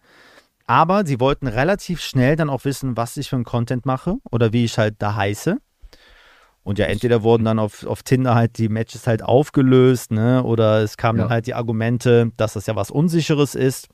Aber 0.66 1.04
sie 1.04 1.20
wollten 1.20 1.46
relativ 1.46 2.00
schnell 2.00 2.36
dann 2.36 2.48
auch 2.50 2.64
wissen, 2.64 2.96
was 2.96 3.16
ich 3.16 3.28
für 3.28 3.36
einen 3.36 3.44
Content 3.44 3.84
mache 3.84 4.16
oder 4.30 4.52
wie 4.52 4.64
ich 4.64 4.78
halt 4.78 4.96
da 4.98 5.14
heiße. 5.14 5.58
Und 6.64 6.78
ja, 6.78 6.86
entweder 6.86 7.22
wurden 7.22 7.44
dann 7.44 7.58
auf, 7.58 7.86
auf 7.86 8.02
Tinder 8.02 8.34
halt 8.34 8.56
die 8.56 8.70
Matches 8.70 9.06
halt 9.06 9.22
aufgelöst, 9.22 10.10
ne? 10.10 10.42
Oder 10.42 10.82
es 10.82 10.96
kamen 10.96 11.18
ja. 11.18 11.24
dann 11.24 11.32
halt 11.32 11.46
die 11.46 11.54
Argumente, 11.54 12.32
dass 12.38 12.54
das 12.54 12.66
ja 12.66 12.74
was 12.74 12.90
Unsicheres 12.90 13.54
ist. 13.54 13.88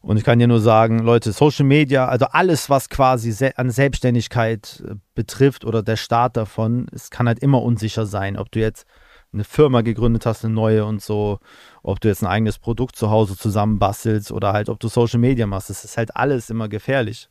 Und 0.00 0.16
ich 0.16 0.24
kann 0.24 0.38
dir 0.40 0.48
nur 0.48 0.60
sagen, 0.60 0.98
Leute, 1.00 1.30
Social 1.30 1.66
Media, 1.66 2.08
also 2.08 2.26
alles, 2.26 2.68
was 2.68 2.88
quasi 2.88 3.30
se 3.30 3.56
an 3.56 3.70
Selbstständigkeit 3.70 4.82
äh, 4.88 4.94
betrifft 5.14 5.64
oder 5.64 5.82
der 5.82 5.96
Start 5.96 6.36
davon, 6.36 6.86
es 6.92 7.10
kann 7.10 7.28
halt 7.28 7.38
immer 7.38 7.62
unsicher 7.62 8.04
sein, 8.06 8.36
ob 8.36 8.50
du 8.50 8.58
jetzt 8.58 8.84
eine 9.32 9.44
Firma 9.44 9.82
gegründet 9.82 10.26
hast, 10.26 10.44
eine 10.44 10.54
neue 10.54 10.84
und 10.84 11.02
so, 11.02 11.38
ob 11.82 12.00
du 12.00 12.08
jetzt 12.08 12.22
ein 12.22 12.26
eigenes 12.26 12.58
Produkt 12.58 12.96
zu 12.96 13.10
Hause 13.10 13.36
zusammenbastelst 13.36 14.32
oder 14.32 14.52
halt, 14.52 14.68
ob 14.68 14.80
du 14.80 14.88
Social 14.88 15.20
Media 15.20 15.46
machst. 15.46 15.70
Es 15.70 15.84
ist 15.84 15.96
halt 15.96 16.16
alles 16.16 16.50
immer 16.50 16.68
gefährlich. 16.68 17.28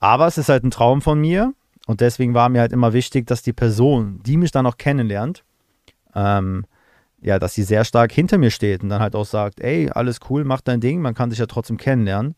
Aber 0.00 0.26
es 0.26 0.38
ist 0.38 0.48
halt 0.48 0.64
ein 0.64 0.70
Traum 0.70 1.02
von 1.02 1.20
mir 1.20 1.54
und 1.86 2.00
deswegen 2.00 2.34
war 2.34 2.48
mir 2.48 2.60
halt 2.60 2.72
immer 2.72 2.92
wichtig, 2.92 3.26
dass 3.26 3.42
die 3.42 3.52
Person, 3.52 4.20
die 4.24 4.36
mich 4.36 4.50
dann 4.50 4.66
auch 4.66 4.76
kennenlernt, 4.76 5.44
ähm, 6.14 6.64
ja, 7.20 7.38
dass 7.38 7.54
sie 7.54 7.62
sehr 7.62 7.84
stark 7.84 8.12
hinter 8.12 8.38
mir 8.38 8.50
steht 8.50 8.82
und 8.82 8.88
dann 8.88 9.00
halt 9.00 9.14
auch 9.14 9.24
sagt, 9.24 9.60
ey, 9.60 9.90
alles 9.90 10.20
cool, 10.28 10.44
mach 10.44 10.60
dein 10.60 10.80
Ding, 10.80 11.00
man 11.00 11.14
kann 11.14 11.30
sich 11.30 11.38
ja 11.38 11.46
trotzdem 11.46 11.76
kennenlernen. 11.76 12.34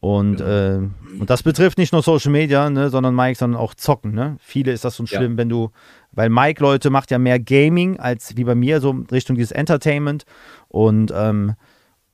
Und, 0.00 0.40
ja. 0.40 0.74
äh, 0.74 0.88
und 1.20 1.30
das 1.30 1.44
betrifft 1.44 1.78
nicht 1.78 1.92
nur 1.92 2.02
Social 2.02 2.32
Media, 2.32 2.68
ne, 2.68 2.90
sondern 2.90 3.14
Mike, 3.14 3.38
sondern 3.38 3.60
auch 3.60 3.74
Zocken. 3.74 4.12
Ne? 4.12 4.36
Viele 4.40 4.72
ist 4.72 4.84
das 4.84 4.96
so 4.96 5.06
schlimm, 5.06 5.32
ja. 5.32 5.38
wenn 5.38 5.48
du, 5.48 5.70
weil 6.10 6.28
Mike, 6.28 6.60
Leute, 6.60 6.90
macht 6.90 7.12
ja 7.12 7.18
mehr 7.18 7.38
Gaming 7.38 8.00
als 8.00 8.36
wie 8.36 8.42
bei 8.42 8.56
mir, 8.56 8.80
so 8.80 8.90
Richtung 9.12 9.36
dieses 9.36 9.52
Entertainment. 9.52 10.24
Und, 10.68 11.12
ähm, 11.14 11.54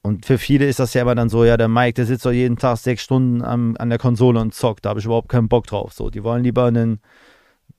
und 0.02 0.26
für 0.26 0.38
viele 0.38 0.67
ist 0.67 0.78
das 0.78 0.95
ja 0.95 1.02
immer 1.02 1.14
dann 1.14 1.29
so, 1.29 1.44
ja, 1.44 1.57
der 1.57 1.68
Mike, 1.68 1.94
der 1.94 2.07
sitzt 2.07 2.25
doch 2.25 2.33
jeden 2.33 2.57
Tag 2.57 2.79
sechs 2.79 3.03
Stunden 3.03 3.42
am, 3.42 3.77
an 3.79 3.90
der 3.90 3.99
Konsole 3.99 4.40
und 4.40 4.55
zockt. 4.55 4.85
Da 4.85 4.90
habe 4.90 5.01
ich 5.01 5.07
überhaupt 5.07 5.29
keinen 5.29 5.49
Bock 5.49 5.66
drauf. 5.66 5.92
So, 5.92 6.09
die 6.11 6.23
wollen 6.23 6.44
lieber 6.44 6.66
einen, 6.66 7.01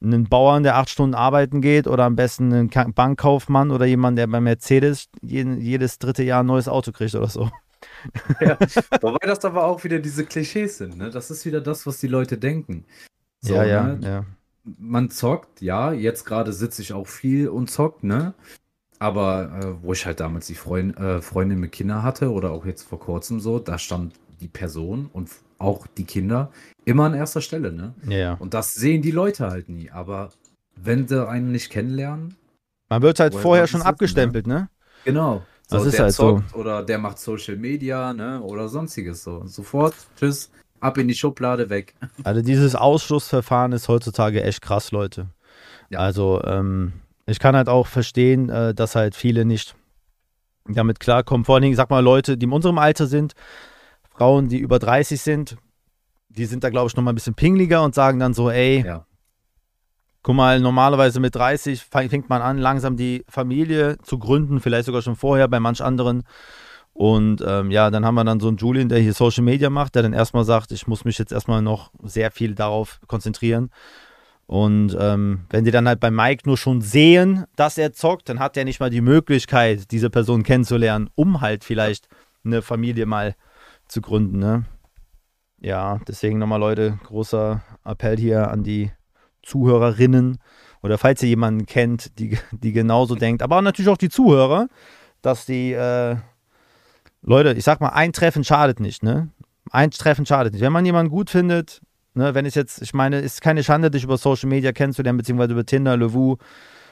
einen 0.02 0.28
Bauern, 0.28 0.64
der 0.64 0.76
acht 0.76 0.90
Stunden 0.90 1.16
arbeiten 1.16 1.62
geht, 1.62 1.88
oder 1.88 2.04
am 2.06 2.16
besten 2.16 2.54
einen 2.54 2.70
Bankkaufmann 2.70 3.72
oder 3.72 3.86
jemand, 3.86 4.18
der 4.18 4.28
bei 4.28 4.42
Mercedes 4.42 5.10
jeden, 5.22 5.60
jedes 5.62 5.98
dritte 5.98 6.24
Jahr 6.24 6.44
ein 6.44 6.48
neues 6.48 6.68
Auto 6.68 6.92
kriegt 6.92 7.16
oder 7.16 7.30
so. 7.30 7.50
Ja, 8.42 8.58
wobei 9.02 9.26
das 9.26 9.44
aber 9.46 9.64
auch 9.64 9.84
wieder 9.86 10.00
diese 10.00 10.26
Klischees 10.26 10.78
sind, 10.78 10.98
ne? 10.98 11.10
Das 11.10 11.32
ist 11.32 11.46
wieder 11.46 11.62
das, 11.62 11.88
was 11.88 11.98
die 12.00 12.08
Leute 12.08 12.38
denken. 12.38 12.86
So, 13.40 13.56
ja, 13.56 13.64
ja, 13.64 13.84
ne? 13.84 14.08
ja. 14.08 14.26
Man 14.78 15.10
zockt, 15.10 15.62
ja, 15.62 15.94
jetzt 15.94 16.26
gerade 16.26 16.52
sitze 16.52 16.82
ich 16.82 16.92
auch 16.92 17.08
viel 17.08 17.48
und 17.48 17.70
zockt, 17.70 18.04
ne? 18.04 18.34
Aber 19.00 19.60
äh, 19.64 19.84
wo 19.84 19.94
ich 19.94 20.06
halt 20.06 20.20
damals 20.20 20.48
die 20.48 20.56
Freund, 20.56 20.98
äh, 20.98 21.22
Freundin 21.22 21.60
mit 21.60 21.72
Kindern 21.72 22.04
hatte 22.04 22.32
oder 22.32 22.52
auch 22.52 22.66
jetzt 22.66 22.84
vor 22.84 23.00
kurzem 23.00 23.40
so, 23.40 23.58
da 23.58 23.78
stand 23.78 24.14
die 24.42 24.50
Person 24.50 25.10
und 25.14 25.30
auch 25.58 25.88
die 25.88 26.04
Kinder 26.04 26.52
immer 26.86 27.06
an 27.06 27.14
erster 27.14 27.42
Stelle, 27.42 27.72
ne? 27.72 27.94
Ja. 28.08 28.34
Und 28.34 28.54
das 28.54 28.74
sehen 28.74 29.02
die 29.02 29.12
Leute 29.12 29.50
halt 29.50 29.70
nie. 29.70 29.90
Aber 29.90 30.30
wenn 30.76 31.08
sie 31.08 31.28
einen 31.28 31.52
nicht 31.52 31.70
kennenlernen. 31.70 32.36
Man 32.90 33.02
wird 33.02 33.20
halt 33.20 33.36
vorher 33.36 33.68
schon 33.68 33.82
abgestempelt, 33.82 34.48
ne? 34.48 34.54
ne? 34.54 34.70
Genau. 35.06 35.44
So, 35.68 35.78
das 35.78 35.86
ist 35.86 36.00
halt 36.00 36.14
so. 36.14 36.42
Oder 36.54 36.84
der 36.84 36.98
macht 36.98 37.20
Social 37.20 37.56
Media, 37.56 38.14
ne? 38.14 38.42
Oder 38.42 38.68
sonstiges 38.68 39.24
so. 39.24 39.46
Sofort, 39.46 39.94
tschüss, 40.18 40.50
ab 40.80 40.98
in 40.98 41.08
die 41.08 41.14
Schublade 41.14 41.70
weg. 41.70 41.94
Also 42.24 42.42
dieses 42.42 42.76
Ausschlussverfahren 42.76 43.72
ist 43.74 43.88
heutzutage 43.88 44.42
echt 44.42 44.62
krass, 44.62 44.92
Leute. 44.92 45.28
Ja. 45.90 46.00
Also, 46.00 46.42
ähm, 46.44 46.94
ich 47.30 47.40
kann 47.40 47.56
halt 47.56 47.70
auch 47.70 47.88
verstehen, 47.88 48.50
äh, 48.50 48.74
dass 48.74 48.96
halt 48.96 49.16
viele 49.16 49.46
nicht 49.46 49.76
damit 50.66 51.00
klarkommen. 51.00 51.46
Vor 51.46 51.56
allen 51.56 51.64
Dingen, 51.64 51.76
sag 51.76 51.90
mal, 51.90 52.04
Leute, 52.04 52.38
die 52.38 52.46
in 52.46 52.52
unserem 52.52 52.78
Alter 52.78 53.08
sind, 53.08 53.34
Frauen, 54.10 54.50
die 54.50 54.60
über 54.60 54.80
30 54.80 55.22
sind, 55.22 55.58
die 56.30 56.46
sind 56.46 56.64
da, 56.64 56.70
glaube 56.70 56.88
ich, 56.88 56.96
nochmal 56.96 57.14
ein 57.14 57.16
bisschen 57.16 57.34
pingliger 57.34 57.84
und 57.84 57.96
sagen 57.96 58.20
dann 58.20 58.34
so, 58.34 58.50
ey, 58.50 58.84
ja. 58.86 59.06
Guck 60.22 60.36
mal, 60.36 60.60
normalerweise 60.60 61.22
mit 61.22 61.34
30 61.36 61.82
fängt 61.82 62.30
man 62.30 62.42
an, 62.42 62.58
langsam 62.58 62.98
die 62.98 63.24
Familie 63.30 63.98
zu 64.04 64.20
gründen, 64.20 64.60
vielleicht 64.60 64.86
sogar 64.86 65.02
schon 65.02 65.16
vorher 65.16 65.48
bei 65.48 65.62
manch 65.62 65.82
anderen. 65.82 66.24
Und 66.92 67.42
ähm, 67.48 67.72
ja, 67.72 67.90
dann 67.90 68.06
haben 68.06 68.16
wir 68.16 68.26
dann 68.26 68.42
so 68.42 68.50
einen 68.50 68.58
Julian, 68.58 68.90
der 68.90 69.00
hier 69.00 69.14
Social 69.14 69.44
Media 69.46 69.70
macht, 69.70 69.96
der 69.96 70.04
dann 70.04 70.12
erstmal 70.12 70.44
sagt, 70.44 70.74
ich 70.74 70.88
muss 70.88 71.06
mich 71.06 71.18
jetzt 71.18 71.32
erstmal 71.32 71.62
noch 71.62 71.92
sehr 72.04 72.32
viel 72.32 72.54
darauf 72.54 73.00
konzentrieren. 73.08 73.70
Und 74.50 74.98
ähm, 75.00 75.42
wenn 75.52 75.64
die 75.64 75.70
dann 75.70 75.88
halt 75.88 76.00
bei 76.00 76.10
Mike 76.10 76.42
nur 76.48 76.58
schon 76.58 76.82
sehen, 76.82 77.46
dass 77.56 77.78
er 77.78 77.94
zockt, 77.94 78.30
dann 78.30 78.40
hat 78.40 78.58
er 78.58 78.66
nicht 78.66 78.80
mal 78.80 78.90
die 78.90 79.00
Möglichkeit, 79.00 79.92
diese 79.92 80.10
Person 80.10 80.42
kennenzulernen, 80.42 81.08
um 81.14 81.42
halt 81.42 81.64
vielleicht 81.64 82.08
eine 82.44 82.64
Familie 82.64 83.06
mal 83.06 83.36
zu 83.88 84.02
gründen. 84.02 84.40
Ne? 84.40 84.66
Ja, 85.60 86.00
deswegen 86.08 86.40
nochmal 86.40 86.60
Leute, 86.60 86.98
großer 87.04 87.62
Appell 87.86 88.18
hier 88.18 88.50
an 88.50 88.64
die 88.64 88.92
Zuhörerinnen 89.44 90.40
oder 90.82 90.98
falls 90.98 91.22
ihr 91.22 91.30
jemanden 91.30 91.68
kennt, 91.68 92.18
die, 92.18 92.36
die 92.50 92.72
genauso 92.72 93.14
denkt, 93.14 93.44
aber 93.44 93.62
natürlich 93.62 93.90
auch 93.90 93.98
die 93.98 94.10
Zuhörer, 94.10 94.68
dass 95.22 95.46
die 95.46 95.74
äh, 95.74 96.16
Leute, 97.22 97.54
ich 97.54 97.64
sag 97.64 97.82
mal, 97.82 97.90
ein 97.90 98.14
Treffen 98.14 98.44
schadet 98.44 98.80
nicht, 98.80 99.04
ne? 99.04 99.30
Ein 99.70 99.92
Treffen 99.92 100.26
schadet 100.26 100.54
nicht. 100.54 100.64
Wenn 100.64 100.74
man 100.74 100.88
jemanden 100.88 101.12
gut 101.12 101.30
findet, 101.30 101.82
ne, 102.20 102.36
wenn 102.36 102.46
es 102.46 102.56
jetzt, 102.56 102.82
ich 102.82 102.94
meine, 102.94 103.20
ist 103.20 103.42
keine 103.42 103.64
Schande, 103.64 103.90
dich 103.90 104.04
über 104.04 104.18
Social 104.18 104.50
Media 104.50 104.72
kennenzulernen, 104.72 105.18
beziehungsweise 105.18 105.54
über 105.54 105.66
Tinder, 105.66 105.98
Levu. 105.98 106.38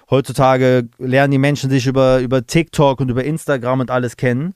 Heutzutage 0.10 0.88
lernen 0.98 1.32
die 1.32 1.38
Menschen 1.38 1.70
sich 1.70 1.86
über, 1.86 2.20
über 2.20 2.46
TikTok 2.46 3.00
und 3.02 3.10
über 3.10 3.24
Instagram 3.24 3.82
und 3.82 3.92
alles 3.92 4.16
kennen. 4.18 4.56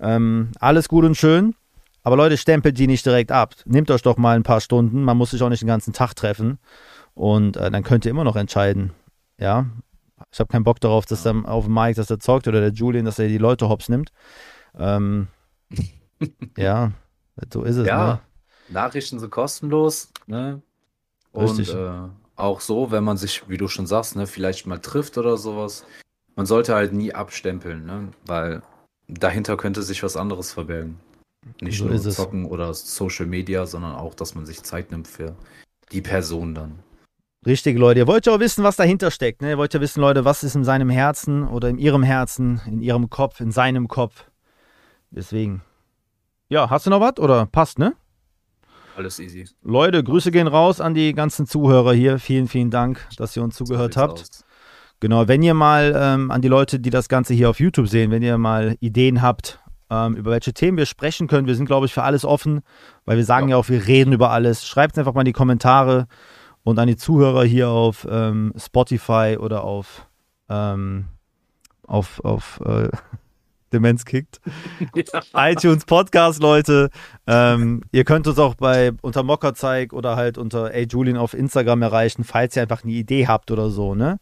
Ähm, 0.00 0.50
alles 0.60 0.88
gut 0.88 1.04
und 1.04 1.16
schön. 1.16 1.54
Aber 2.02 2.16
Leute, 2.16 2.36
stempelt 2.36 2.78
die 2.78 2.86
nicht 2.86 3.06
direkt 3.06 3.30
ab. 3.30 3.54
Nehmt 3.64 3.90
euch 3.90 4.02
doch 4.02 4.16
mal 4.16 4.36
ein 4.36 4.42
paar 4.42 4.60
Stunden. 4.60 5.02
Man 5.02 5.16
muss 5.16 5.30
sich 5.30 5.42
auch 5.42 5.48
nicht 5.48 5.62
den 5.62 5.68
ganzen 5.68 5.92
Tag 5.92 6.14
treffen. 6.14 6.58
Und 7.14 7.56
äh, 7.56 7.70
dann 7.70 7.82
könnt 7.82 8.04
ihr 8.04 8.10
immer 8.10 8.24
noch 8.24 8.36
entscheiden. 8.36 8.92
Ja, 9.38 9.66
ich 10.32 10.40
habe 10.40 10.50
keinen 10.50 10.64
Bock 10.64 10.80
darauf, 10.80 11.06
dass 11.06 11.22
dann 11.22 11.46
auf 11.46 11.68
Mike, 11.68 11.94
dass 11.94 12.10
er 12.10 12.18
zockt 12.18 12.48
oder 12.48 12.60
der 12.60 12.72
Julian, 12.72 13.04
dass 13.04 13.18
er 13.18 13.28
die 13.28 13.38
Leute 13.38 13.68
hops 13.68 13.88
nimmt. 13.88 14.10
Ähm, 14.76 15.28
ja, 16.56 16.92
so 17.52 17.62
ist 17.62 17.76
es. 17.76 17.86
Ja, 17.86 18.06
ne? 18.06 18.20
Nachrichten 18.68 19.18
sind 19.18 19.30
kostenlos. 19.30 20.10
Ne? 20.26 20.62
Und 21.32 21.68
äh, 21.68 21.90
auch 22.36 22.60
so, 22.60 22.90
wenn 22.90 23.04
man 23.04 23.16
sich, 23.16 23.48
wie 23.48 23.56
du 23.56 23.68
schon 23.68 23.86
sagst, 23.86 24.16
ne, 24.16 24.26
vielleicht 24.26 24.66
mal 24.66 24.78
trifft 24.78 25.18
oder 25.18 25.36
sowas. 25.36 25.84
Man 26.36 26.46
sollte 26.46 26.74
halt 26.74 26.92
nie 26.92 27.12
abstempeln, 27.12 27.84
ne? 27.84 28.08
weil 28.26 28.62
dahinter 29.08 29.56
könnte 29.56 29.82
sich 29.82 30.02
was 30.02 30.16
anderes 30.16 30.52
verbergen. 30.52 31.00
Nicht 31.60 31.78
so 31.78 31.86
nur 31.86 32.00
zocken 32.00 32.44
oder 32.46 32.74
Social 32.74 33.26
Media, 33.26 33.66
sondern 33.66 33.94
auch, 33.94 34.14
dass 34.14 34.34
man 34.34 34.46
sich 34.46 34.62
Zeit 34.62 34.90
nimmt 34.90 35.08
für 35.08 35.34
die 35.92 36.02
Person 36.02 36.54
dann. 36.54 36.78
Richtig, 37.46 37.78
Leute. 37.78 38.00
Ihr 38.00 38.06
wollt 38.06 38.26
ja 38.26 38.34
auch 38.34 38.40
wissen, 38.40 38.64
was 38.64 38.76
dahinter 38.76 39.10
steckt. 39.10 39.42
Ne? 39.42 39.50
Ihr 39.50 39.58
wollt 39.58 39.72
ja 39.72 39.80
wissen, 39.80 40.00
Leute, 40.00 40.24
was 40.24 40.42
ist 40.42 40.54
in 40.54 40.64
seinem 40.64 40.90
Herzen 40.90 41.46
oder 41.46 41.68
in 41.68 41.78
ihrem 41.78 42.02
Herzen, 42.02 42.60
in 42.66 42.82
ihrem 42.82 43.10
Kopf, 43.10 43.40
in 43.40 43.52
seinem 43.52 43.88
Kopf. 43.88 44.24
Deswegen. 45.10 45.62
Ja, 46.48 46.68
hast 46.68 46.86
du 46.86 46.90
noch 46.90 47.00
was 47.00 47.18
oder 47.18 47.46
passt, 47.46 47.78
ne? 47.78 47.94
Alles 48.98 49.18
easy. 49.20 49.44
Leute, 49.62 50.02
Grüße 50.02 50.30
gehen 50.32 50.48
raus 50.48 50.80
an 50.80 50.92
die 50.94 51.12
ganzen 51.14 51.46
Zuhörer 51.46 51.92
hier. 51.92 52.18
Vielen, 52.18 52.48
vielen 52.48 52.70
Dank, 52.70 53.06
dass 53.16 53.36
ihr 53.36 53.42
uns 53.44 53.54
zugehört 53.56 53.94
So 53.94 54.00
habt. 54.00 54.12
aus. 54.20 54.44
Genau, 55.00 55.28
wenn 55.28 55.42
ihr 55.42 55.54
mal 55.54 55.94
ähm, 55.96 56.30
an 56.32 56.42
die 56.42 56.48
Leute, 56.48 56.80
die 56.80 56.90
das 56.90 57.08
Ganze 57.08 57.32
hier 57.32 57.48
auf 57.48 57.60
YouTube 57.60 57.88
sehen, 57.88 58.10
wenn 58.10 58.22
ihr 58.22 58.36
mal 58.38 58.76
Ideen 58.80 59.22
habt, 59.22 59.60
ähm, 59.90 60.16
über 60.16 60.32
welche 60.32 60.52
Themen 60.52 60.76
wir 60.76 60.86
sprechen 60.86 61.28
können, 61.28 61.46
wir 61.46 61.54
sind, 61.54 61.66
glaube 61.66 61.86
ich, 61.86 61.94
für 61.94 62.02
alles 62.02 62.24
offen, 62.24 62.60
weil 63.04 63.16
wir 63.16 63.24
sagen 63.24 63.48
ja, 63.48 63.54
Ja. 63.54 63.60
auch, 63.60 63.68
wir 63.68 63.86
reden 63.86 64.12
über 64.12 64.30
alles. 64.32 64.66
Schreibt 64.66 64.94
es 64.94 64.98
einfach 64.98 65.14
mal 65.14 65.20
in 65.20 65.26
die 65.26 65.32
Kommentare 65.32 66.08
und 66.64 66.78
an 66.80 66.88
die 66.88 66.96
Zuhörer 66.96 67.44
hier 67.44 67.68
auf 67.68 68.06
ähm, 68.10 68.52
Spotify 68.56 69.36
oder 69.38 69.62
auf, 69.62 70.06
ähm, 70.48 71.06
auf, 71.86 72.18
auf 72.24 72.60
äh, 72.66 72.88
Demenz 73.72 74.04
kickt. 74.04 74.40
iTunes 75.34 75.84
Podcast, 75.84 76.40
Leute. 76.40 76.90
Ähm, 77.26 77.82
ihr 77.92 78.04
könnt 78.04 78.26
uns 78.26 78.38
auch 78.38 78.54
bei 78.54 78.92
unter 79.02 79.22
Mockerzeig 79.22 79.92
oder 79.92 80.16
halt 80.16 80.38
unter 80.38 80.72
Ey 80.72 80.86
Julian 80.88 81.16
auf 81.16 81.34
Instagram 81.34 81.82
erreichen, 81.82 82.24
falls 82.24 82.56
ihr 82.56 82.62
einfach 82.62 82.84
eine 82.84 82.92
Idee 82.92 83.26
habt 83.26 83.50
oder 83.50 83.70
so, 83.70 83.94
ne? 83.94 84.18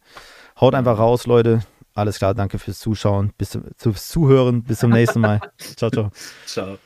Haut 0.59 0.75
einfach 0.75 0.97
raus, 0.97 1.27
Leute. 1.27 1.61
Alles 1.93 2.17
klar, 2.19 2.33
danke 2.35 2.59
fürs 2.59 2.79
Zuschauen, 2.79 3.33
bis 3.37 3.51
zum, 3.51 3.63
fürs 3.75 4.09
Zuhören. 4.09 4.63
Bis 4.63 4.79
zum 4.79 4.91
nächsten 4.91 5.19
Mal. 5.19 5.41
ciao, 5.57 5.89
ciao. 5.89 6.11
Ciao. 6.45 6.77